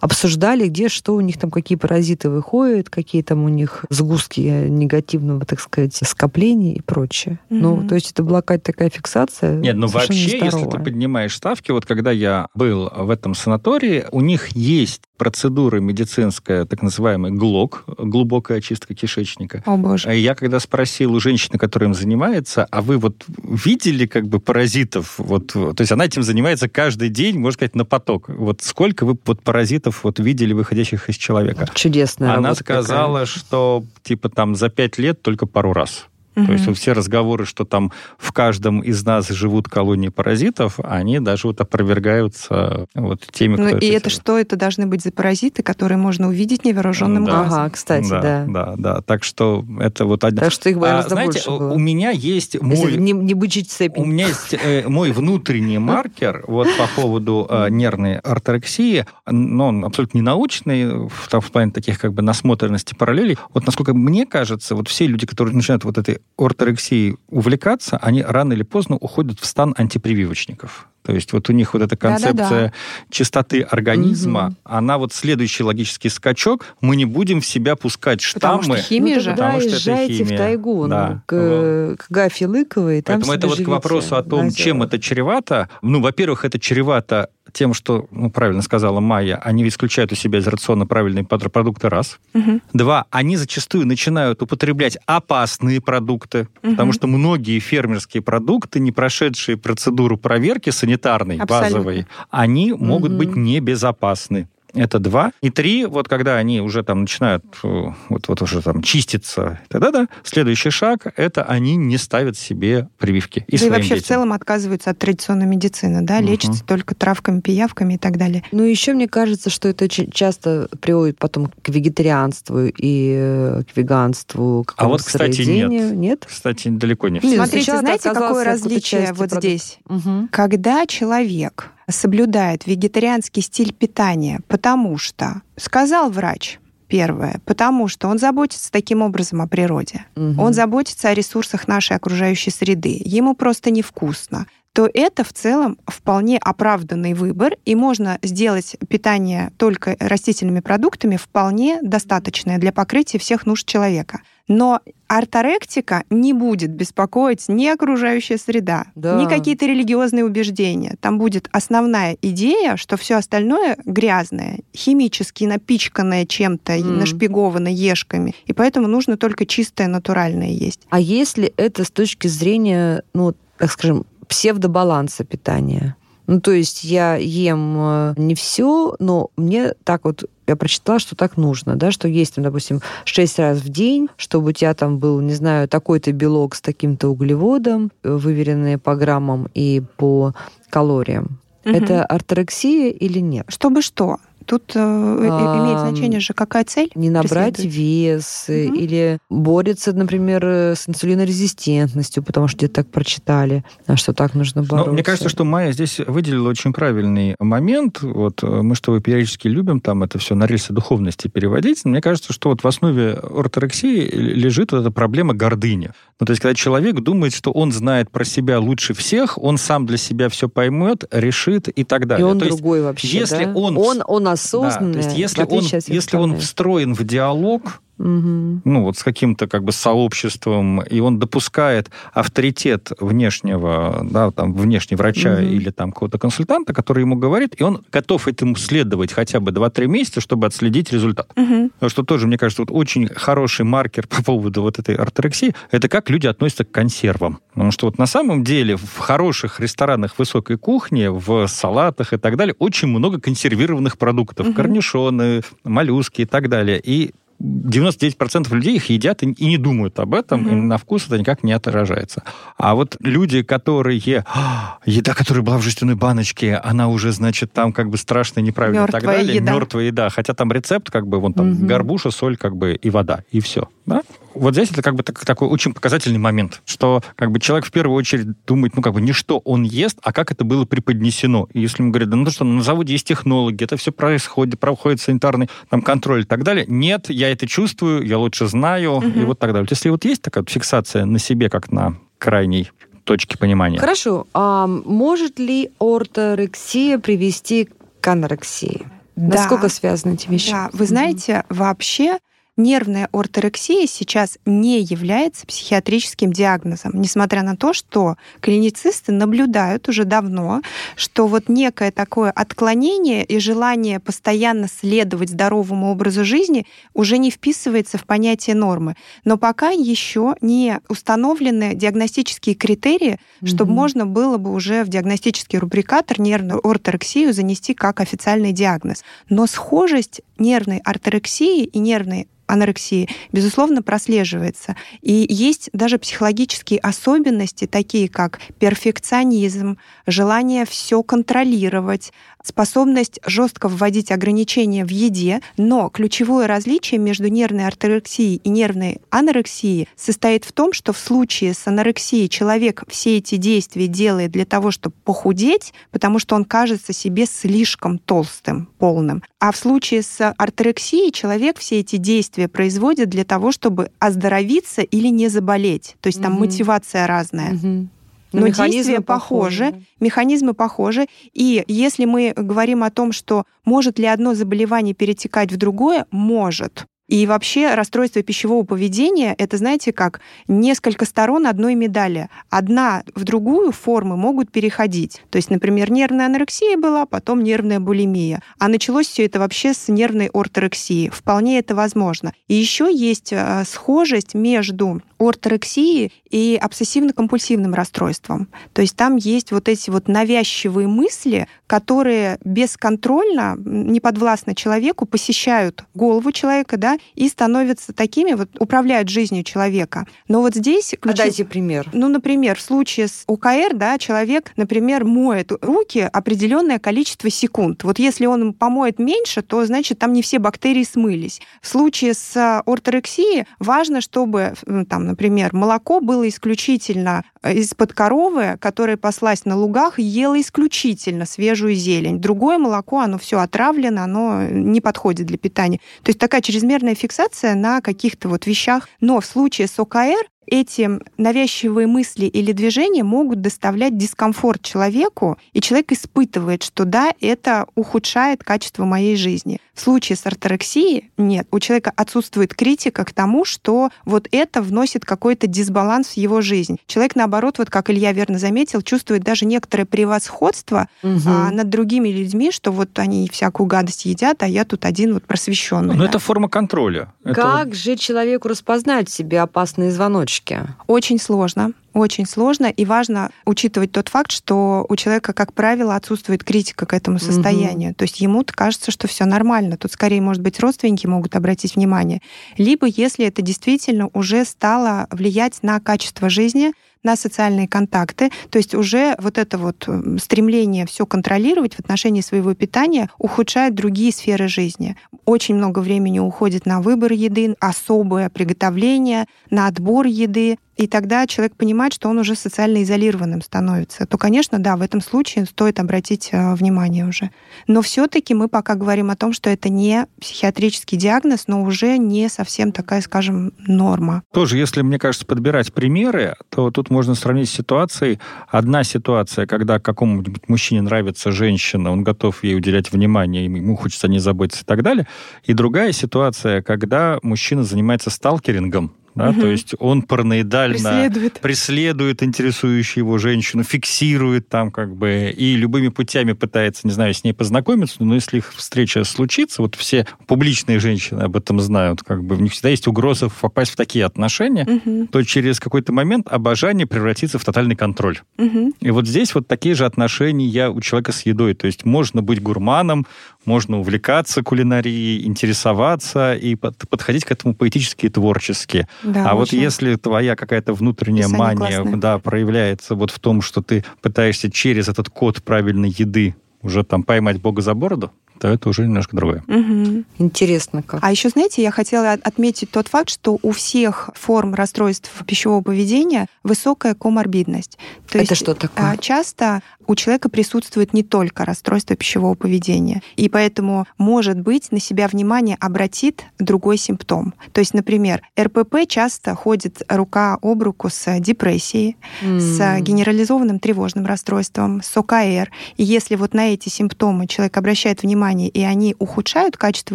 обсуждали, 0.00 0.68
где 0.68 0.88
что 0.88 1.14
у 1.14 1.20
них 1.20 1.38
там, 1.38 1.50
какие 1.50 1.78
паразиты 1.78 2.28
выходят, 2.28 2.90
какие 2.90 3.22
там 3.22 3.44
у 3.44 3.48
них 3.48 3.86
сгустки 3.88 4.40
негативного, 4.40 5.46
так 5.46 5.60
сказать, 5.60 5.98
скопления 6.04 6.74
и 6.74 6.82
прочее. 6.82 7.38
Mm-hmm. 7.48 7.58
Ну, 7.60 7.88
то 7.88 7.94
есть 7.94 8.10
это 8.10 8.22
была 8.22 8.42
какая-то 8.42 8.64
такая 8.64 8.90
фиксация. 8.90 9.56
Нет, 9.56 9.76
ну 9.76 9.86
вообще, 9.86 10.38
если 10.38 10.68
ты 10.68 10.78
поднимаешь 10.78 11.34
ставки, 11.34 11.70
вот 11.70 11.86
когда 11.86 12.10
я 12.10 12.48
был 12.54 12.90
в 12.94 13.08
этом 13.08 13.34
санатории, 13.34 14.04
у 14.12 14.20
них 14.20 14.48
есть 14.48 15.00
процедура 15.22 15.78
медицинская, 15.78 16.64
так 16.64 16.82
называемый 16.82 17.30
ГЛОК, 17.30 17.84
глубокая 17.96 18.58
очистка 18.58 18.92
кишечника. 18.92 19.62
О, 19.66 19.76
боже. 19.76 20.12
И 20.12 20.18
я 20.18 20.34
когда 20.34 20.58
спросил 20.58 21.14
у 21.14 21.20
женщины, 21.20 21.58
которая 21.58 21.90
им 21.90 21.94
занимается, 21.94 22.66
а 22.72 22.82
вы 22.82 22.98
вот 22.98 23.24
видели 23.28 24.06
как 24.06 24.26
бы 24.26 24.40
паразитов? 24.40 25.14
Вот, 25.18 25.52
то 25.52 25.76
есть 25.78 25.92
она 25.92 26.06
этим 26.06 26.24
занимается 26.24 26.68
каждый 26.68 27.08
день, 27.08 27.38
можно 27.38 27.52
сказать, 27.52 27.76
на 27.76 27.84
поток. 27.84 28.30
Вот 28.30 28.62
сколько 28.62 29.06
вы 29.06 29.16
вот 29.24 29.42
паразитов 29.42 30.02
вот 30.02 30.18
видели, 30.18 30.54
выходящих 30.54 31.08
из 31.08 31.14
человека? 31.14 31.68
Чудесно. 31.72 32.34
Она 32.34 32.56
сказала, 32.56 33.20
такая. 33.20 33.26
что 33.26 33.84
типа 34.02 34.28
там 34.28 34.56
за 34.56 34.70
пять 34.70 34.98
лет 34.98 35.22
только 35.22 35.46
пару 35.46 35.72
раз. 35.72 36.08
Угу. 36.34 36.46
То 36.46 36.52
есть 36.52 36.76
все 36.76 36.92
разговоры, 36.92 37.44
что 37.44 37.64
там 37.64 37.92
в 38.18 38.32
каждом 38.32 38.80
из 38.80 39.04
нас 39.04 39.28
живут 39.28 39.68
колонии 39.68 40.08
паразитов, 40.08 40.80
они 40.82 41.20
даже 41.20 41.48
вот 41.48 41.60
опровергаются 41.60 42.86
вот 42.94 43.26
теми, 43.30 43.56
ну, 43.56 43.68
кто... 43.68 43.78
И 43.78 43.86
это, 43.88 44.08
это 44.08 44.10
что? 44.10 44.38
Это 44.38 44.56
должны 44.56 44.86
быть 44.86 45.02
за 45.02 45.12
паразиты, 45.12 45.62
которые 45.62 45.98
можно 45.98 46.28
увидеть 46.28 46.64
невооруженным 46.64 47.24
да. 47.24 47.30
глазом. 47.30 47.60
Ага, 47.60 47.70
кстати, 47.70 48.08
да. 48.08 48.20
Да, 48.20 48.44
да, 48.46 48.74
да. 48.76 49.00
Так 49.02 49.24
что 49.24 49.64
это 49.80 50.06
вот... 50.06 50.20
Так 50.20 50.52
что 50.52 50.70
их 50.70 50.78
а, 50.82 51.02
знаете, 51.02 51.42
было. 51.46 51.72
у 51.72 51.78
меня 51.78 52.10
есть 52.10 52.60
мой... 52.60 52.96
не, 52.96 53.12
не 53.12 53.34
бычить 53.34 53.70
цепи. 53.70 53.98
У 53.98 54.04
меня 54.04 54.28
есть 54.28 54.54
э, 54.54 54.88
мой 54.88 55.12
внутренний 55.12 55.78
маркер 55.78 56.44
вот 56.46 56.68
по 56.78 56.86
поводу 57.00 57.46
э, 57.48 57.68
нервной 57.70 58.18
орторексии, 58.18 59.06
но 59.26 59.68
он 59.68 59.84
абсолютно 59.84 60.18
не 60.18 60.22
научный, 60.22 61.08
в, 61.08 61.28
в 61.30 61.52
плане 61.52 61.72
таких 61.72 61.98
как 61.98 62.14
бы 62.14 62.22
насмотренности 62.22 62.94
параллелей. 62.94 63.36
Вот 63.52 63.66
насколько 63.66 63.94
мне 63.94 64.26
кажется, 64.26 64.74
вот 64.74 64.88
все 64.88 65.06
люди, 65.06 65.26
которые 65.26 65.54
начинают 65.54 65.84
вот 65.84 65.98
этой 65.98 66.21
орторексией 66.36 67.16
увлекаться, 67.28 67.96
они 67.96 68.22
рано 68.22 68.52
или 68.52 68.62
поздно 68.62 68.96
уходят 68.96 69.40
в 69.40 69.46
стан 69.46 69.74
антипрививочников. 69.76 70.88
То 71.02 71.12
есть 71.12 71.32
вот 71.32 71.48
у 71.50 71.52
них 71.52 71.74
вот 71.74 71.82
эта 71.82 71.96
концепция 71.96 72.32
Да-да-да. 72.34 72.72
чистоты 73.10 73.62
организма, 73.62 74.44
Мгм. 74.46 74.56
она 74.64 74.98
вот 74.98 75.12
следующий 75.12 75.64
логический 75.64 76.08
скачок. 76.08 76.64
Мы 76.80 76.96
не 76.96 77.04
будем 77.04 77.40
в 77.40 77.46
себя 77.46 77.76
пускать 77.76 78.22
Потому 78.34 78.62
штаммы. 78.62 78.78
что 78.78 78.86
химия 78.86 79.16
ну, 79.16 79.20
же. 79.20 79.30
Потому 79.32 79.60
что 79.60 79.68
это 79.68 79.76
езжайте 79.76 80.12
в 80.24 80.26
химия. 80.28 80.38
тайгу, 80.38 80.86
Да. 80.88 81.08
ну, 81.08 81.20
к, 81.26 81.96
к 81.98 82.06
Гафе 82.10 82.46
Лыковой, 82.46 83.02
там 83.02 83.16
Поэтому 83.16 83.32
это 83.32 83.46
вот 83.48 83.58
к 83.64 83.68
вопросу 83.68 84.16
о 84.16 84.22
том, 84.22 84.50
чем 84.52 84.82
это 84.82 84.98
чревато. 84.98 85.68
Ну, 85.82 86.00
во-первых, 86.00 86.44
это 86.44 86.58
чревато 86.58 87.28
тем, 87.52 87.74
что, 87.74 88.06
ну, 88.12 88.30
правильно 88.30 88.62
сказала 88.62 89.00
Майя, 89.00 89.36
они 89.42 89.66
исключают 89.68 90.12
у 90.12 90.14
себя 90.14 90.38
из 90.38 90.46
рациона 90.46 90.86
правильные 90.86 91.24
продукты, 91.24 91.88
раз. 91.88 92.18
Мгм. 92.32 92.62
Два, 92.72 93.04
они 93.10 93.36
зачастую 93.36 93.86
начинают 93.86 94.40
употреблять 94.40 94.96
опасные 95.06 95.80
продукты, 95.80 96.48
потому 96.62 96.86
Мгм. 96.90 96.92
что 96.92 97.06
многие 97.08 97.58
фермерские 97.58 98.22
продукты, 98.22 98.78
не 98.80 98.92
прошедшие 98.92 99.56
процедуру 99.58 100.16
проверки 100.16 100.70
санитарной, 100.92 101.38
Абсолютно. 101.38 101.78
базовой, 101.78 102.06
они 102.30 102.72
могут 102.72 103.10
Мгм. 103.12 103.18
быть 103.18 103.36
небезопасны. 103.36 104.48
Это 104.74 104.98
два. 104.98 105.32
И 105.42 105.50
три, 105.50 105.84
вот 105.86 106.08
когда 106.08 106.36
они 106.36 106.60
уже 106.60 106.82
там 106.82 107.02
начинают 107.02 107.44
э, 107.62 107.84
вот, 108.08 108.28
вот 108.28 108.42
уже 108.42 108.62
там 108.62 108.82
чиститься, 108.82 109.60
тогда 109.68 109.90
да, 109.90 110.06
следующий 110.24 110.70
шаг, 110.70 111.12
это 111.16 111.42
они 111.44 111.76
не 111.76 111.98
ставят 111.98 112.38
себе 112.38 112.88
прививки. 112.98 113.44
И 113.48 113.58
да 113.58 113.66
и 113.66 113.70
вообще 113.70 113.94
в 113.94 113.98
детям. 113.98 114.04
целом 114.08 114.32
отказываются 114.32 114.90
от 114.90 114.98
традиционной 114.98 115.46
медицины, 115.46 116.02
да, 116.02 116.18
Мгм. 116.20 116.26
лечатся 116.30 116.64
только 116.64 116.94
травками, 116.94 117.40
пиявками 117.40 117.94
и 117.94 117.98
так 117.98 118.16
далее. 118.16 118.44
Ну, 118.52 118.62
еще 118.62 118.94
мне 118.94 119.08
кажется, 119.08 119.50
что 119.50 119.68
это 119.68 119.84
очень 119.84 120.10
часто 120.10 120.68
приводит 120.80 121.18
потом 121.18 121.48
к 121.62 121.68
вегетарианству 121.68 122.66
и 122.66 123.14
э, 123.18 123.62
к 123.72 123.76
веганству, 123.76 124.64
к 124.64 124.74
А 124.76 124.88
вот, 124.88 125.02
кстати, 125.02 125.32
сыроедению. 125.42 125.94
нет. 125.96 126.24
Кстати, 126.28 126.68
далеко 126.68 127.08
не 127.08 127.14
Нет, 127.14 127.22
все. 127.24 127.30
ну, 127.36 127.36
Смотрите, 127.44 127.78
знаете, 127.78 128.10
какое 128.10 128.44
различие 128.44 129.12
вот 129.12 129.30
здесь? 129.32 129.78
Мгм. 129.88 130.28
Когда 130.32 130.86
человек 130.86 131.70
соблюдает 131.92 132.66
вегетарианский 132.66 133.42
стиль 133.42 133.72
питания, 133.72 134.40
потому 134.48 134.98
что, 134.98 135.42
сказал 135.56 136.10
врач, 136.10 136.58
первое, 136.88 137.40
потому 137.46 137.88
что 137.88 138.08
он 138.08 138.18
заботится 138.18 138.70
таким 138.70 139.00
образом 139.02 139.40
о 139.40 139.46
природе, 139.46 140.04
Мгм. 140.14 140.38
он 140.40 140.52
заботится 140.52 141.08
о 141.08 141.14
ресурсах 141.14 141.68
нашей 141.68 141.96
окружающей 141.96 142.50
среды, 142.50 143.00
ему 143.04 143.34
просто 143.34 143.70
невкусно, 143.70 144.46
то 144.74 144.88
это 144.92 145.22
в 145.22 145.32
целом 145.32 145.78
вполне 145.86 146.38
оправданный 146.38 147.12
выбор, 147.14 147.56
и 147.66 147.74
можно 147.74 148.18
сделать 148.22 148.76
питание 148.88 149.52
только 149.58 149.96
растительными 150.00 150.60
продуктами 150.60 151.16
вполне 151.16 151.78
достаточное 151.82 152.58
для 152.58 152.72
покрытия 152.72 153.18
всех 153.18 153.44
нужд 153.46 153.66
человека. 153.66 154.22
Но 154.54 154.80
орторектика 155.08 156.04
не 156.10 156.34
будет 156.34 156.70
беспокоить 156.72 157.48
ни 157.48 157.66
окружающая 157.66 158.36
среда, 158.36 158.84
Да. 158.94 159.18
ни 159.18 159.26
какие-то 159.26 159.64
религиозные 159.64 160.24
убеждения. 160.26 160.96
Там 161.00 161.18
будет 161.18 161.48
основная 161.52 162.18
идея, 162.20 162.76
что 162.76 162.98
все 162.98 163.14
остальное 163.16 163.78
грязное, 163.86 164.58
химически 164.76 165.44
напичканное 165.44 166.26
чем-то, 166.26 166.72
М. 166.74 166.98
нашпигованное 166.98 167.72
ешками. 167.72 168.34
И 168.44 168.52
поэтому 168.52 168.88
нужно 168.88 169.16
только 169.16 169.46
чистое, 169.46 169.88
натуральное 169.88 170.50
есть. 170.50 170.80
А 170.90 171.00
если 171.00 171.52
это 171.56 171.84
с 171.84 171.90
точки 171.90 172.28
зрения, 172.28 173.04
ну, 173.14 173.32
так 173.56 173.72
скажем, 173.72 174.04
псевдобаланса 174.28 175.24
питания? 175.24 175.96
Ну, 176.26 176.40
то 176.40 176.52
есть 176.52 176.84
я 176.84 177.16
ем 177.16 177.76
э, 177.78 178.14
не 178.16 178.34
все, 178.34 178.94
но 178.98 179.30
мне 179.36 179.74
так 179.84 180.04
вот 180.04 180.24
я 180.46 180.56
прочитала, 180.56 180.98
что 180.98 181.16
так 181.16 181.36
нужно, 181.36 181.76
да, 181.76 181.90
что 181.90 182.08
есть, 182.08 182.34
там, 182.34 182.44
допустим, 182.44 182.80
6 183.04 183.38
раз 183.38 183.58
в 183.58 183.68
день, 183.68 184.08
чтобы 184.16 184.50
у 184.50 184.52
тебя 184.52 184.74
там 184.74 184.98
был, 184.98 185.20
не 185.20 185.34
знаю, 185.34 185.68
такой-то 185.68 186.12
белок 186.12 186.54
с 186.54 186.60
таким-то 186.60 187.08
углеводом, 187.08 187.90
э, 188.02 188.12
выверенные 188.12 188.78
по 188.78 188.94
граммам 188.96 189.48
и 189.54 189.82
по 189.96 190.34
калориям. 190.70 191.38
Мгм. 191.64 191.76
Это 191.76 192.04
орторексия 192.04 192.90
или 192.90 193.20
нет? 193.20 193.46
Чтобы 193.48 193.82
что? 193.82 194.18
Тут 194.52 194.72
э, 194.74 194.78
и- 194.78 195.58
имеет 195.62 195.78
Ам, 195.78 195.88
значение 195.88 196.20
же, 196.20 196.34
какая 196.34 196.64
цель 196.64 196.90
Не 196.94 197.08
набрать 197.08 197.58
вес 197.58 198.44
э, 198.48 198.66
Мгм. 198.66 198.74
или 198.74 199.18
борется, 199.30 199.94
например, 199.94 200.44
э, 200.44 200.74
с 200.74 200.86
инсулинорезистентностью, 200.86 202.22
потому 202.22 202.48
что 202.48 202.58
где-то 202.58 202.74
так 202.74 202.88
прочитали, 202.90 203.64
а 203.86 203.96
что 203.96 204.12
так 204.12 204.34
нужно 204.34 204.62
бороться. 204.62 204.90
Ну, 204.90 204.92
мне 204.92 205.02
кажется, 205.02 205.30
что 205.30 205.44
Майя 205.44 205.72
здесь 205.72 206.00
выделила 206.06 206.50
очень 206.50 206.74
правильный 206.74 207.34
момент. 207.38 208.02
Вот 208.02 208.42
э, 208.42 208.46
мы 208.46 208.74
что 208.74 209.00
периодически 209.00 209.48
любим 209.48 209.80
там 209.80 210.02
это 210.02 210.18
все 210.18 210.34
на 210.34 210.44
рельсы 210.44 210.74
духовности 210.74 211.28
переводить. 211.28 211.82
Мне 211.86 212.02
кажется, 212.02 212.34
что 212.34 212.50
вот 212.50 212.62
в 212.62 212.66
основе 212.68 213.12
орторексии 213.12 214.06
лежит 214.10 214.72
вот 214.72 214.82
эта 214.82 214.90
проблема 214.90 215.32
гордыни. 215.32 215.92
Ну, 216.20 216.26
то 216.26 216.30
есть, 216.32 216.40
когда 216.42 216.54
человек 216.54 217.00
думает, 217.00 217.34
что 217.34 217.50
он 217.50 217.72
знает 217.72 218.10
про 218.10 218.24
себя 218.24 218.60
лучше 218.60 218.94
всех, 218.94 219.38
он 219.42 219.58
сам 219.58 219.86
для 219.86 219.96
себя 219.96 220.28
все 220.28 220.48
поймет, 220.48 221.04
решит 221.10 221.68
и 221.68 221.82
так 221.84 222.02
И 222.02 222.06
далее. 222.06 222.26
он 222.26 222.38
то 222.38 222.44
есть, 222.44 222.56
другой 222.56 222.82
вообще, 222.82 223.08
если 223.08 223.44
да? 223.46 223.52
он- 223.54 223.76
он, 223.76 224.02
он 224.06 224.24
да, 224.24 224.32
осознанный, 224.32 224.92
то 224.92 224.98
есть, 225.00 225.16
если 225.18 225.42
он, 225.42 225.64
если 225.88 226.16
он 226.16 226.36
встроен 226.38 226.94
в 226.94 227.02
диалог, 227.04 227.82
Ну, 228.04 228.82
вот 228.82 228.96
с 228.96 229.02
каким-то 229.02 229.46
как 229.46 229.62
бы 229.64 229.72
сообществом, 229.72 230.82
и 230.82 231.00
он 231.00 231.18
допускает 231.18 231.90
авторитет 232.12 232.90
внешнего, 232.98 234.00
да, 234.10 234.30
там, 234.30 234.54
внешнего 234.54 234.98
врача 234.98 235.36
Мгм. 235.36 235.44
или 235.44 235.70
там 235.70 235.92
какого-то 235.92 236.18
консультанта, 236.18 236.72
который 236.72 237.00
ему 237.00 237.16
говорит, 237.16 237.54
и 237.58 237.62
он 237.62 237.84
готов 237.92 238.28
этому 238.28 238.56
следовать 238.56 239.12
хотя 239.12 239.40
бы 239.40 239.52
2-3 239.52 239.86
месяца, 239.86 240.20
чтобы 240.20 240.46
отследить 240.46 240.92
результат. 240.92 241.28
Потому 241.34 241.90
что 241.90 242.02
тоже, 242.02 242.26
мне 242.26 242.38
кажется, 242.38 242.62
вот 242.62 242.70
очень 242.70 243.08
хороший 243.08 243.64
маркер 243.64 244.06
по 244.08 244.22
поводу 244.22 244.62
вот 244.62 244.78
этой 244.78 244.94
орторексии, 244.96 245.54
это 245.70 245.88
как 245.88 246.10
люди 246.10 246.26
относятся 246.26 246.64
к 246.64 246.70
консервам. 246.70 247.38
Потому 247.54 247.70
что 247.70 247.86
вот 247.86 247.98
на 247.98 248.06
самом 248.06 248.44
деле 248.44 248.76
в 248.76 248.98
хороших 248.98 249.60
ресторанах 249.60 250.18
высокой 250.18 250.56
кухни, 250.58 251.06
в 251.08 251.46
салатах 251.48 252.12
и 252.12 252.16
так 252.16 252.36
далее, 252.36 252.54
очень 252.58 252.88
много 252.88 253.20
консервированных 253.20 253.98
продуктов. 253.98 254.46
Мгм. 254.46 254.54
Корнишоны, 254.56 255.42
моллюски 255.64 256.22
и 256.22 256.24
так 256.24 256.48
далее. 256.48 256.80
И 256.82 257.12
99% 257.42 258.52
людей 258.54 258.76
их 258.76 258.90
едят 258.90 259.22
и 259.22 259.32
и 259.32 259.46
не 259.46 259.58
думают 259.58 259.98
об 259.98 260.14
этом, 260.14 260.46
и 260.48 260.52
Мгм. 260.52 260.68
на 260.68 260.78
вкус 260.78 261.06
это 261.06 261.18
никак 261.18 261.42
не 261.42 261.52
отражается. 261.52 262.22
А 262.56 262.74
вот 262.74 262.96
люди, 263.00 263.42
которые... 263.42 264.00
«А, 264.26 264.78
Еда, 264.86 265.14
которая 265.14 265.42
была 265.42 265.58
в 265.58 265.62
жестяной 265.62 265.94
баночке, 265.96 266.54
она 266.56 266.88
уже, 266.88 267.12
значит, 267.12 267.52
там 267.52 267.72
как 267.72 267.88
бы 267.90 267.96
страшно, 267.96 268.40
неправильно 268.40 268.84
и 268.84 268.90
так 268.90 269.02
далее. 269.02 269.36
еда. 269.36 269.52
Мертвая 269.52 269.84
еда. 269.86 270.08
Хотя 270.10 270.34
там 270.34 270.52
рецепт, 270.52 270.90
как 270.90 271.06
бы, 271.06 271.20
вон 271.20 271.32
там 271.34 271.50
Мгм. 271.50 271.66
горбуша, 271.66 272.10
соль, 272.10 272.36
как 272.36 272.56
бы, 272.56 272.74
и 272.74 272.90
вода, 272.90 273.24
и 273.30 273.40
все. 273.40 273.68
Да? 273.86 274.02
Вот 274.34 274.54
здесь 274.54 274.70
это 274.70 274.82
как 274.82 274.94
бы 274.94 275.02
так- 275.02 275.24
такой 275.24 275.48
очень 275.48 275.72
показательный 275.74 276.18
момент, 276.18 276.62
что 276.64 277.02
как 277.16 277.30
бы 277.30 277.38
человек 277.40 277.66
в 277.66 277.70
первую 277.72 277.96
очередь 277.96 278.28
думает, 278.46 278.76
ну 278.76 278.82
как 278.82 278.92
бы 278.94 279.00
не 279.00 279.12
что 279.12 279.38
он 279.44 279.62
ест, 279.64 279.98
а 280.02 280.12
как 280.12 280.30
это 280.30 280.44
было 280.44 280.64
преподнесено. 280.64 281.48
И 281.52 281.60
если 281.60 281.82
ему 281.82 281.90
говорят, 281.92 282.10
да 282.10 282.16
ну 282.16 282.30
что, 282.30 282.44
на 282.44 282.62
заводе 282.62 282.92
есть 282.94 283.06
технологи, 283.06 283.64
это 283.64 283.76
все 283.76 283.92
происходит, 283.92 284.58
проходит 284.60 285.00
санитарный 285.00 285.48
там, 285.70 285.82
контроль 285.82 286.22
и 286.22 286.24
так 286.24 286.44
далее. 286.44 286.64
Нет, 286.68 287.10
я 287.10 287.30
это 287.30 287.46
чувствую, 287.46 288.06
я 288.06 288.18
лучше 288.18 288.46
знаю, 288.46 289.00
и 289.02 289.06
Мгм. 289.06 289.26
вот 289.26 289.38
так 289.38 289.50
далее. 289.50 289.62
Вот 289.64 289.70
Если 289.70 289.88
вот 289.90 290.04
есть 290.04 290.22
такая 290.22 290.42
вот 290.42 290.50
фиксация 290.50 291.04
на 291.04 291.18
себе, 291.18 291.48
как 291.50 291.70
на 291.70 291.96
крайней 292.18 292.70
точке 293.04 293.36
понимания. 293.36 293.78
Хорошо. 293.78 294.26
А 294.32 294.66
может 294.66 295.38
ли 295.38 295.70
орторексия 295.80 296.98
привести 296.98 297.68
к 298.00 298.08
анорексии? 298.08 298.86
Да. 299.16 299.36
Насколько 299.36 299.68
связаны 299.68 300.14
эти 300.14 300.28
вещи? 300.30 300.50
Да, 300.50 300.70
вы 300.72 300.86
знаете, 300.86 301.44
вообще 301.48 302.18
нервная 302.56 303.08
орторексия 303.12 303.86
сейчас 303.86 304.38
не 304.44 304.80
является 304.80 305.46
психиатрическим 305.46 306.32
диагнозом, 306.32 306.92
несмотря 306.94 307.42
на 307.42 307.56
то, 307.56 307.72
что 307.72 308.16
клиницисты 308.40 309.10
наблюдают 309.10 309.88
уже 309.88 310.04
давно, 310.04 310.60
что 310.94 311.26
вот 311.26 311.48
некое 311.48 311.90
такое 311.90 312.30
отклонение 312.30 313.24
и 313.24 313.38
желание 313.38 314.00
постоянно 314.00 314.68
следовать 314.68 315.30
здоровому 315.30 315.90
образу 315.90 316.24
жизни 316.24 316.66
уже 316.92 317.16
не 317.16 317.30
вписывается 317.30 317.96
в 317.96 318.04
понятие 318.04 318.54
нормы. 318.54 318.96
Но 319.24 319.38
пока 319.38 319.70
еще 319.70 320.34
не 320.42 320.80
установлены 320.88 321.74
диагностические 321.74 322.54
критерии, 322.54 323.18
чтобы 323.44 323.70
Мгм. 323.72 323.80
можно 323.80 324.06
было 324.06 324.36
бы 324.36 324.52
уже 324.52 324.84
в 324.84 324.88
диагностический 324.88 325.58
рубрикатор 325.58 326.20
нервную 326.20 326.60
орторексию 326.66 327.32
занести 327.32 327.72
как 327.72 328.00
официальный 328.00 328.52
диагноз. 328.52 329.04
Но 329.30 329.46
схожесть 329.46 330.20
нервной 330.38 330.78
орторексии 330.84 331.64
и 331.64 331.78
нервной 331.78 332.28
анорексии, 332.52 333.08
безусловно, 333.32 333.82
прослеживается. 333.82 334.76
И 335.00 335.26
есть 335.28 335.70
даже 335.72 335.98
психологические 335.98 336.78
особенности, 336.80 337.66
такие 337.66 338.08
как 338.08 338.40
перфекционизм, 338.58 339.78
желание 340.06 340.64
все 340.66 341.02
контролировать, 341.02 342.12
способность 342.42 343.20
жестко 343.24 343.68
вводить 343.68 344.10
ограничения 344.10 344.84
в 344.84 344.90
еде, 344.90 345.40
но 345.56 345.88
ключевое 345.88 346.46
различие 346.46 346.98
между 346.98 347.28
нервной 347.28 347.66
орторексией 347.66 348.40
и 348.42 348.48
нервной 348.48 349.00
анорексией 349.10 349.88
состоит 349.96 350.44
в 350.44 350.52
том, 350.52 350.72
что 350.72 350.92
в 350.92 350.98
случае 350.98 351.54
с 351.54 351.66
анорексией 351.66 352.28
человек 352.28 352.84
все 352.88 353.18
эти 353.18 353.36
действия 353.36 353.86
делает 353.86 354.32
для 354.32 354.44
того, 354.44 354.70
чтобы 354.70 354.94
похудеть, 355.04 355.72
потому 355.90 356.18
что 356.18 356.34
он 356.34 356.44
кажется 356.44 356.92
себе 356.92 357.26
слишком 357.26 357.98
толстым, 357.98 358.68
полным. 358.78 359.22
А 359.38 359.52
в 359.52 359.56
случае 359.56 360.02
с 360.02 360.30
орторексией 360.36 361.12
человек 361.12 361.58
все 361.58 361.80
эти 361.80 361.96
действия 361.96 362.41
производит 362.48 363.08
для 363.08 363.24
того, 363.24 363.52
чтобы 363.52 363.90
оздоровиться 363.98 364.82
или 364.82 365.08
не 365.08 365.28
заболеть. 365.28 365.96
То 366.00 366.08
есть 366.08 366.22
там 366.22 366.32
Мгм. 366.32 366.40
мотивация 366.40 367.06
разная. 367.06 367.52
Мгм. 367.52 367.90
но, 368.32 368.40
но 368.40 368.48
действия 368.48 369.00
похожи, 369.00 369.66
похожи, 369.66 369.86
механизмы 370.00 370.54
похожи. 370.54 371.06
И 371.34 371.64
если 371.68 372.06
мы 372.06 372.32
говорим 372.34 372.82
о 372.82 372.90
том, 372.90 373.12
что 373.12 373.44
может 373.64 373.98
ли 373.98 374.06
одно 374.06 374.34
заболевание 374.34 374.94
перетекать 374.94 375.52
в 375.52 375.56
другое, 375.56 376.06
может. 376.10 376.86
И 377.08 377.26
вообще 377.26 377.74
расстройство 377.74 378.22
пищевого 378.22 378.64
поведения— 378.64 379.34
это, 379.38 379.56
знаете, 379.56 379.92
как 379.92 380.20
несколько 380.48 381.04
сторон 381.04 381.46
одной 381.46 381.74
медали. 381.74 382.28
Одна 382.48 383.02
в 383.14 383.24
другую 383.24 383.72
формы 383.72 384.16
могут 384.16 384.50
переходить. 384.50 385.22
То 385.30 385.36
есть, 385.36 385.50
например, 385.50 385.90
нервная 385.90 386.26
анорексия 386.26 386.76
была, 386.76 387.04
потом 387.06 387.42
нервная 387.42 387.80
булимия. 387.80 388.40
А 388.58 388.68
началось 388.68 389.08
все 389.08 389.26
это 389.26 389.40
вообще 389.40 389.74
с 389.74 389.88
нервной 389.88 390.30
орторексии. 390.32 391.10
Вполне 391.10 391.58
это 391.58 391.74
возможно. 391.74 392.32
И 392.48 392.54
еще 392.54 392.88
есть 392.92 393.32
э, 393.32 393.64
схожесть 393.66 394.34
между 394.34 395.02
орторексией 395.18 396.12
и 396.30 396.58
обсессивно-компульсивным 396.60 397.74
расстройством. 397.74 398.48
То 398.72 398.82
есть 398.82 398.96
там 398.96 399.16
есть 399.16 399.52
вот 399.52 399.68
эти 399.68 399.90
вот 399.90 400.08
навязчивые 400.08 400.88
мысли, 400.88 401.46
которые 401.66 402.38
бесконтрольно, 402.44 403.54
неподвластно 403.56 404.54
человеку, 404.54 405.06
посещают 405.06 405.84
голову 405.94 406.32
человека, 406.32 406.76
да, 406.76 406.91
и 407.14 407.28
становятся 407.28 407.92
такими, 407.92 408.32
вот 408.32 408.48
управляют 408.58 409.08
жизнью 409.08 409.44
человека. 409.44 410.06
Но 410.28 410.40
вот 410.40 410.54
здесь... 410.54 410.94
Ключ... 411.00 411.14
А 411.14 411.16
дайте 411.16 411.44
пример. 411.44 411.88
Ну, 411.92 412.08
например, 412.08 412.56
в 412.56 412.60
случае 412.60 413.08
с 413.08 413.24
УКР, 413.26 413.74
да, 413.74 413.98
человек, 413.98 414.52
например, 414.56 415.04
моет 415.04 415.52
руки 415.62 416.08
определенное 416.12 416.78
количество 416.78 417.30
секунд. 417.30 417.84
Вот 417.84 417.98
если 417.98 418.26
он 418.26 418.52
помоет 418.52 418.98
меньше, 418.98 419.42
то, 419.42 419.64
значит, 419.64 419.98
там 419.98 420.12
не 420.12 420.22
все 420.22 420.38
бактерии 420.38 420.84
смылись. 420.84 421.40
В 421.60 421.68
случае 421.68 422.14
с 422.14 422.62
орторексией 422.66 423.46
важно, 423.58 424.00
чтобы, 424.00 424.54
там, 424.88 425.06
например, 425.06 425.54
молоко 425.54 426.00
было 426.00 426.28
исключительно 426.28 427.24
э, 427.42 427.54
из-под 427.54 427.92
коровы, 427.92 428.56
которая 428.60 428.96
паслась 428.96 429.44
на 429.44 429.56
лугах, 429.56 429.98
ела 429.98 430.40
исключительно 430.40 431.26
свежую 431.26 431.74
зелень. 431.74 432.18
Другое 432.18 432.58
молоко, 432.58 433.00
оно 433.00 433.18
все 433.18 433.38
отравлено, 433.38 434.02
оно 434.02 434.42
не 434.48 434.80
подходит 434.80 435.26
для 435.26 435.38
питания. 435.38 435.78
То 436.02 436.10
есть 436.10 436.18
такая 436.18 436.40
чрезмерная 436.40 436.81
фиксация 436.94 437.54
на 437.54 437.80
каких-то 437.80 438.28
вот 438.28 438.46
вещах. 438.46 438.88
Но 439.00 439.20
в 439.20 439.26
случае 439.26 439.68
с 439.68 439.78
ОКР 439.78 440.26
эти 440.46 440.90
навязчивые 441.16 441.86
мысли 441.86 442.26
или 442.26 442.52
движения 442.52 443.04
могут 443.04 443.40
доставлять 443.40 443.96
дискомфорт 443.96 444.62
человеку, 444.62 445.38
и 445.52 445.60
человек 445.60 445.92
испытывает, 445.92 446.62
что 446.62 446.84
да, 446.84 447.12
это 447.20 447.66
ухудшает 447.74 448.42
качество 448.42 448.84
моей 448.84 449.16
жизни. 449.16 449.60
В 449.74 449.80
случае 449.80 450.16
с 450.16 450.26
орторексией 450.26 451.10
нет, 451.16 451.46
у 451.50 451.58
человека 451.58 451.92
отсутствует 451.96 452.54
критика 452.54 453.04
к 453.04 453.12
тому, 453.12 453.44
что 453.44 453.90
вот 454.04 454.28
это 454.30 454.60
вносит 454.60 455.04
какой-то 455.04 455.46
дисбаланс 455.46 456.08
в 456.08 456.16
его 456.16 456.40
жизнь. 456.42 456.78
Человек, 456.86 457.16
наоборот, 457.16 457.58
вот 457.58 457.70
как 457.70 457.88
Илья 457.88 458.12
верно 458.12 458.38
заметил, 458.38 458.82
чувствует 458.82 459.22
даже 459.22 459.46
некоторое 459.46 459.86
превосходство 459.86 460.88
угу. 461.02 461.20
а, 461.26 461.50
над 461.50 461.70
другими 461.70 462.10
людьми, 462.10 462.52
что 462.52 462.70
вот 462.70 462.98
они 462.98 463.28
всякую 463.32 463.66
гадость 463.66 464.04
едят, 464.04 464.42
а 464.42 464.46
я 464.46 464.64
тут 464.64 464.84
один 464.84 465.14
вот 465.14 465.24
просвещенный. 465.24 465.94
Но 465.94 466.02
да. 466.02 466.08
это 466.10 466.18
форма 466.18 466.48
контроля. 466.48 467.12
Как 467.24 467.68
это... 467.68 467.74
же 467.74 467.96
человеку 467.96 468.48
распознать 468.48 469.08
себе 469.08 469.40
опасные 469.40 469.90
звоночки? 469.90 470.60
Очень 470.86 471.18
сложно 471.18 471.72
очень 471.92 472.26
сложно, 472.26 472.66
и 472.66 472.84
важно 472.84 473.30
учитывать 473.44 473.92
тот 473.92 474.08
факт, 474.08 474.30
что 474.30 474.86
у 474.88 474.96
человека, 474.96 475.32
как 475.32 475.52
правило, 475.52 475.96
отсутствует 475.96 476.44
критика 476.44 476.86
к 476.86 476.94
этому 476.94 477.18
состоянию. 477.18 477.90
Угу. 477.90 477.96
То 477.96 478.02
есть 478.02 478.20
ему 478.20 478.42
кажется, 478.46 478.90
что 478.90 479.08
все 479.08 479.24
нормально. 479.24 479.76
Тут 479.76 479.92
скорее, 479.92 480.20
может 480.20 480.42
быть, 480.42 480.60
родственники 480.60 481.06
могут 481.06 481.36
обратить 481.36 481.76
внимание. 481.76 482.20
Либо 482.56 482.86
если 482.86 483.26
это 483.26 483.42
действительно 483.42 484.08
уже 484.12 484.44
стало 484.44 485.06
влиять 485.10 485.62
на 485.62 485.80
качество 485.80 486.28
жизни, 486.28 486.72
на 487.02 487.16
социальные 487.16 487.68
контакты. 487.68 488.30
То 488.50 488.58
есть 488.58 488.74
уже 488.74 489.16
вот 489.18 489.38
это 489.38 489.58
вот 489.58 489.88
стремление 490.18 490.86
все 490.86 491.06
контролировать 491.06 491.74
в 491.74 491.80
отношении 491.80 492.20
своего 492.20 492.54
питания 492.54 493.10
ухудшает 493.18 493.74
другие 493.74 494.12
сферы 494.12 494.48
жизни. 494.48 494.96
Очень 495.24 495.56
много 495.56 495.80
времени 495.80 496.18
уходит 496.18 496.66
на 496.66 496.80
выбор 496.80 497.12
еды, 497.12 497.56
особое 497.60 498.28
приготовление, 498.30 499.26
на 499.50 499.66
отбор 499.66 500.06
еды 500.06 500.58
и 500.82 500.88
тогда 500.88 501.26
человек 501.28 501.54
понимает, 501.56 501.92
что 501.92 502.08
он 502.08 502.18
уже 502.18 502.34
социально 502.34 502.82
изолированным 502.82 503.40
становится, 503.40 504.04
то, 504.04 504.18
конечно, 504.18 504.58
да, 504.58 504.76
в 504.76 504.82
этом 504.82 505.00
случае 505.00 505.46
стоит 505.46 505.78
обратить 505.78 506.30
э, 506.32 506.54
внимание 506.54 507.06
уже. 507.06 507.30
Но 507.68 507.82
все-таки 507.82 508.34
мы 508.34 508.48
пока 508.48 508.74
говорим 508.74 509.10
о 509.10 509.16
том, 509.16 509.32
что 509.32 509.48
это 509.48 509.68
не 509.68 510.06
психиатрический 510.20 510.98
диагноз, 510.98 511.44
но 511.46 511.62
уже 511.62 511.98
не 511.98 512.28
совсем 512.28 512.72
такая, 512.72 513.00
скажем, 513.00 513.52
норма. 513.58 514.22
Тоже, 514.32 514.58
если, 514.58 514.82
мне 514.82 514.98
кажется, 514.98 515.24
подбирать 515.24 515.72
примеры, 515.72 516.34
то 516.48 516.72
тут 516.72 516.90
можно 516.90 517.14
сравнить 517.14 517.48
с 517.48 517.52
ситуацией. 517.52 518.18
Одна 518.48 518.82
ситуация, 518.82 519.46
когда 519.46 519.78
какому-нибудь 519.78 520.48
мужчине 520.48 520.82
нравится 520.82 521.30
женщина, 521.30 521.92
он 521.92 522.02
готов 522.02 522.42
ей 522.42 522.56
уделять 522.56 522.90
внимание, 522.90 523.44
ему 523.44 523.76
хочется 523.76 524.08
о 524.08 524.10
ней 524.10 524.18
заботиться 524.18 524.62
и 524.62 524.66
так 524.66 524.82
далее. 524.82 525.06
И 525.44 525.52
другая 525.52 525.92
ситуация, 525.92 526.60
когда 526.60 527.20
мужчина 527.22 527.62
занимается 527.62 528.10
сталкерингом, 528.10 528.94
да, 529.14 529.30
угу. 529.30 529.40
то 529.42 529.46
есть 529.46 529.74
он 529.78 530.02
параноидально 530.02 530.74
преследует. 530.74 531.40
преследует 531.40 532.22
интересующую 532.22 533.04
его 533.04 533.18
женщину, 533.18 533.62
фиксирует 533.62 534.48
там 534.48 534.70
как 534.70 534.94
бы 534.94 535.32
и 535.36 535.54
любыми 535.56 535.88
путями 535.88 536.32
пытается, 536.32 536.86
не 536.86 536.92
знаю, 536.92 537.12
с 537.12 537.24
ней 537.24 537.32
познакомиться, 537.32 537.96
но 538.02 538.14
если 538.14 538.38
их 538.38 538.52
встреча 538.54 539.04
случится, 539.04 539.62
вот 539.62 539.74
все 539.74 540.06
публичные 540.26 540.78
женщины 540.78 541.20
об 541.20 541.36
этом 541.36 541.60
знают, 541.60 542.02
как 542.02 542.24
бы 542.24 542.36
у 542.36 542.38
них 542.38 542.52
всегда 542.52 542.70
есть 542.70 542.86
угроза 542.86 543.28
попасть 543.28 543.72
в 543.72 543.76
такие 543.76 544.04
отношения, 544.04 544.64
угу. 544.64 545.06
то 545.08 545.22
через 545.22 545.60
какой-то 545.60 545.92
момент 545.92 546.28
обожание 546.28 546.86
превратится 546.86 547.38
в 547.38 547.44
тотальный 547.44 547.76
контроль. 547.76 548.20
Угу. 548.38 548.74
И 548.80 548.90
вот 548.90 549.06
здесь 549.06 549.34
вот 549.34 549.46
такие 549.46 549.74
же 549.74 549.84
отношения 549.84 550.70
у 550.70 550.80
человека 550.80 551.12
с 551.12 551.26
едой, 551.26 551.54
то 551.54 551.66
есть 551.66 551.84
можно 551.84 552.22
быть 552.22 552.42
гурманом, 552.42 553.06
можно 553.44 553.78
увлекаться 553.78 554.42
кулинарией, 554.42 555.26
интересоваться 555.26 556.34
и 556.34 556.54
подходить 556.54 557.24
к 557.24 557.32
этому 557.32 557.54
поэтически 557.54 558.06
и 558.06 558.08
творчески. 558.08 558.86
Да, 559.02 559.30
а 559.30 559.34
вот 559.34 559.52
если 559.52 559.96
твоя 559.96 560.36
какая-то 560.36 560.74
внутренняя 560.74 561.28
Писание 561.28 561.80
мания 561.82 561.96
да, 561.96 562.18
проявляется 562.18 562.94
вот 562.94 563.10
в 563.10 563.18
том, 563.18 563.42
что 563.42 563.62
ты 563.62 563.84
пытаешься 564.00 564.50
через 564.50 564.88
этот 564.88 565.08
код 565.08 565.42
правильной 565.42 565.90
еды 565.90 566.34
уже 566.62 566.84
там 566.84 567.02
поймать 567.02 567.40
Бога 567.40 567.60
за 567.60 567.74
бороду, 567.74 568.12
то 568.42 568.48
это 568.48 568.68
уже 568.68 568.82
немножко 568.82 569.14
другое. 569.14 569.44
Угу. 569.46 570.02
Интересно 570.18 570.82
как. 570.82 570.98
А 571.00 571.12
еще, 571.12 571.28
знаете, 571.28 571.62
я 571.62 571.70
хотела 571.70 572.10
отметить 572.10 572.72
тот 572.72 572.88
факт, 572.88 573.08
что 573.08 573.38
у 573.40 573.52
всех 573.52 574.10
форм 574.14 574.54
расстройств 574.54 575.12
пищевого 575.24 575.62
поведения 575.62 576.26
высокая 576.42 576.96
коморбидность. 576.96 577.78
То 578.10 578.18
это 578.18 578.32
есть, 578.32 578.42
что 578.42 578.56
такое? 578.56 578.84
А, 578.84 578.96
часто 578.96 579.62
у 579.86 579.94
человека 579.94 580.28
присутствует 580.28 580.92
не 580.92 581.04
только 581.04 581.44
расстройство 581.44 581.94
пищевого 581.94 582.34
поведения, 582.34 583.00
и 583.16 583.28
поэтому, 583.28 583.86
может 583.96 584.40
быть, 584.40 584.72
на 584.72 584.80
себя 584.80 585.06
внимание 585.06 585.56
обратит 585.60 586.24
другой 586.40 586.78
симптом. 586.78 587.34
То 587.52 587.60
есть, 587.60 587.74
например, 587.74 588.22
РПП 588.38 588.88
часто 588.88 589.36
ходит 589.36 589.82
рука 589.88 590.38
об 590.42 590.62
руку 590.62 590.88
с 590.90 591.20
депрессией, 591.20 591.96
mm. 592.22 592.40
с 592.40 592.80
генерализованным 592.80 593.60
тревожным 593.60 594.04
расстройством, 594.04 594.82
с 594.82 594.96
ОКР. 594.96 595.50
И 595.76 595.84
если 595.84 596.16
вот 596.16 596.34
на 596.34 596.52
эти 596.52 596.68
симптомы 596.68 597.28
человек 597.28 597.56
обращает 597.56 598.02
внимание 598.02 598.31
внимание, 598.32 598.48
и 598.48 598.62
они 598.62 598.94
ухудшают 598.98 599.56
качество 599.56 599.94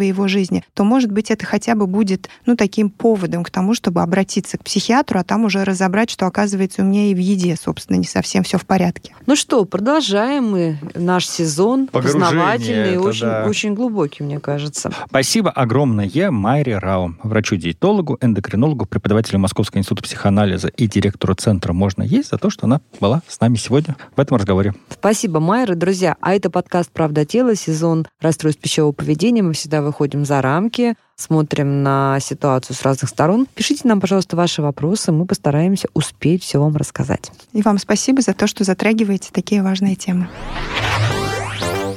его 0.00 0.28
жизни, 0.28 0.64
то, 0.74 0.84
может 0.84 1.10
быть, 1.10 1.30
это 1.30 1.46
хотя 1.46 1.74
бы 1.74 1.86
будет 1.86 2.28
ну, 2.46 2.56
таким 2.56 2.90
поводом 2.90 3.44
к 3.44 3.50
тому, 3.50 3.74
чтобы 3.74 4.02
обратиться 4.02 4.58
к 4.58 4.64
психиатру, 4.64 5.20
а 5.20 5.24
там 5.24 5.44
уже 5.44 5.64
разобрать, 5.64 6.10
что, 6.10 6.26
оказывается, 6.26 6.82
у 6.82 6.84
меня 6.84 7.06
и 7.06 7.14
в 7.14 7.18
еде, 7.18 7.56
собственно, 7.56 7.96
не 7.96 8.04
совсем 8.04 8.42
все 8.42 8.58
в 8.58 8.64
порядке. 8.64 9.14
Ну 9.26 9.36
что, 9.36 9.64
продолжаем 9.64 10.50
мы 10.50 10.78
наш 10.94 11.26
сезон. 11.26 11.88
Познавательный, 11.88 12.92
это, 12.92 13.00
очень, 13.00 13.26
да. 13.26 13.44
очень 13.46 13.74
глубокий, 13.74 14.22
мне 14.22 14.40
кажется. 14.40 14.90
Спасибо 15.08 15.50
огромное 15.50 16.08
Майре 16.30 16.78
Рау, 16.78 17.14
врачу-диетологу, 17.22 18.18
эндокринологу, 18.20 18.86
преподавателю 18.86 19.38
Московского 19.38 19.78
института 19.78 20.02
психоанализа 20.02 20.68
и 20.68 20.86
директору 20.86 21.34
центра 21.34 21.72
«Можно 21.72 22.02
есть» 22.02 22.30
за 22.30 22.38
то, 22.38 22.50
что 22.50 22.66
она 22.66 22.80
была 23.00 23.22
с 23.28 23.40
нами 23.40 23.56
сегодня 23.56 23.96
в 24.16 24.20
этом 24.20 24.36
разговоре. 24.36 24.74
Спасибо, 24.90 25.40
Майра. 25.40 25.74
Друзья, 25.74 26.16
а 26.20 26.34
это 26.34 26.50
подкаст 26.50 26.90
«Правда 26.90 27.24
тела», 27.24 27.54
сезон 27.54 28.06
расстройств 28.28 28.60
пищевого 28.60 28.92
поведения. 28.92 29.42
Мы 29.42 29.54
всегда 29.54 29.82
выходим 29.82 30.24
за 30.24 30.40
рамки, 30.40 30.94
смотрим 31.16 31.82
на 31.82 32.20
ситуацию 32.20 32.76
с 32.76 32.82
разных 32.82 33.10
сторон. 33.10 33.46
Пишите 33.54 33.88
нам, 33.88 34.00
пожалуйста, 34.00 34.36
ваши 34.36 34.62
вопросы, 34.62 35.10
мы 35.10 35.26
постараемся 35.26 35.88
успеть 35.94 36.42
все 36.42 36.58
вам 36.60 36.76
рассказать. 36.76 37.32
И 37.52 37.62
вам 37.62 37.78
спасибо 37.78 38.22
за 38.22 38.34
то, 38.34 38.46
что 38.46 38.64
затрагиваете 38.64 39.30
такие 39.32 39.62
важные 39.62 39.96
темы. 39.96 40.28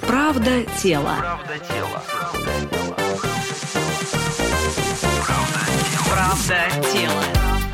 Правда 0.08 0.64
тело. 0.82 1.16
Правда 1.20 1.54
тело. 1.68 2.04
Правда 6.10 6.90
тело. 6.92 7.41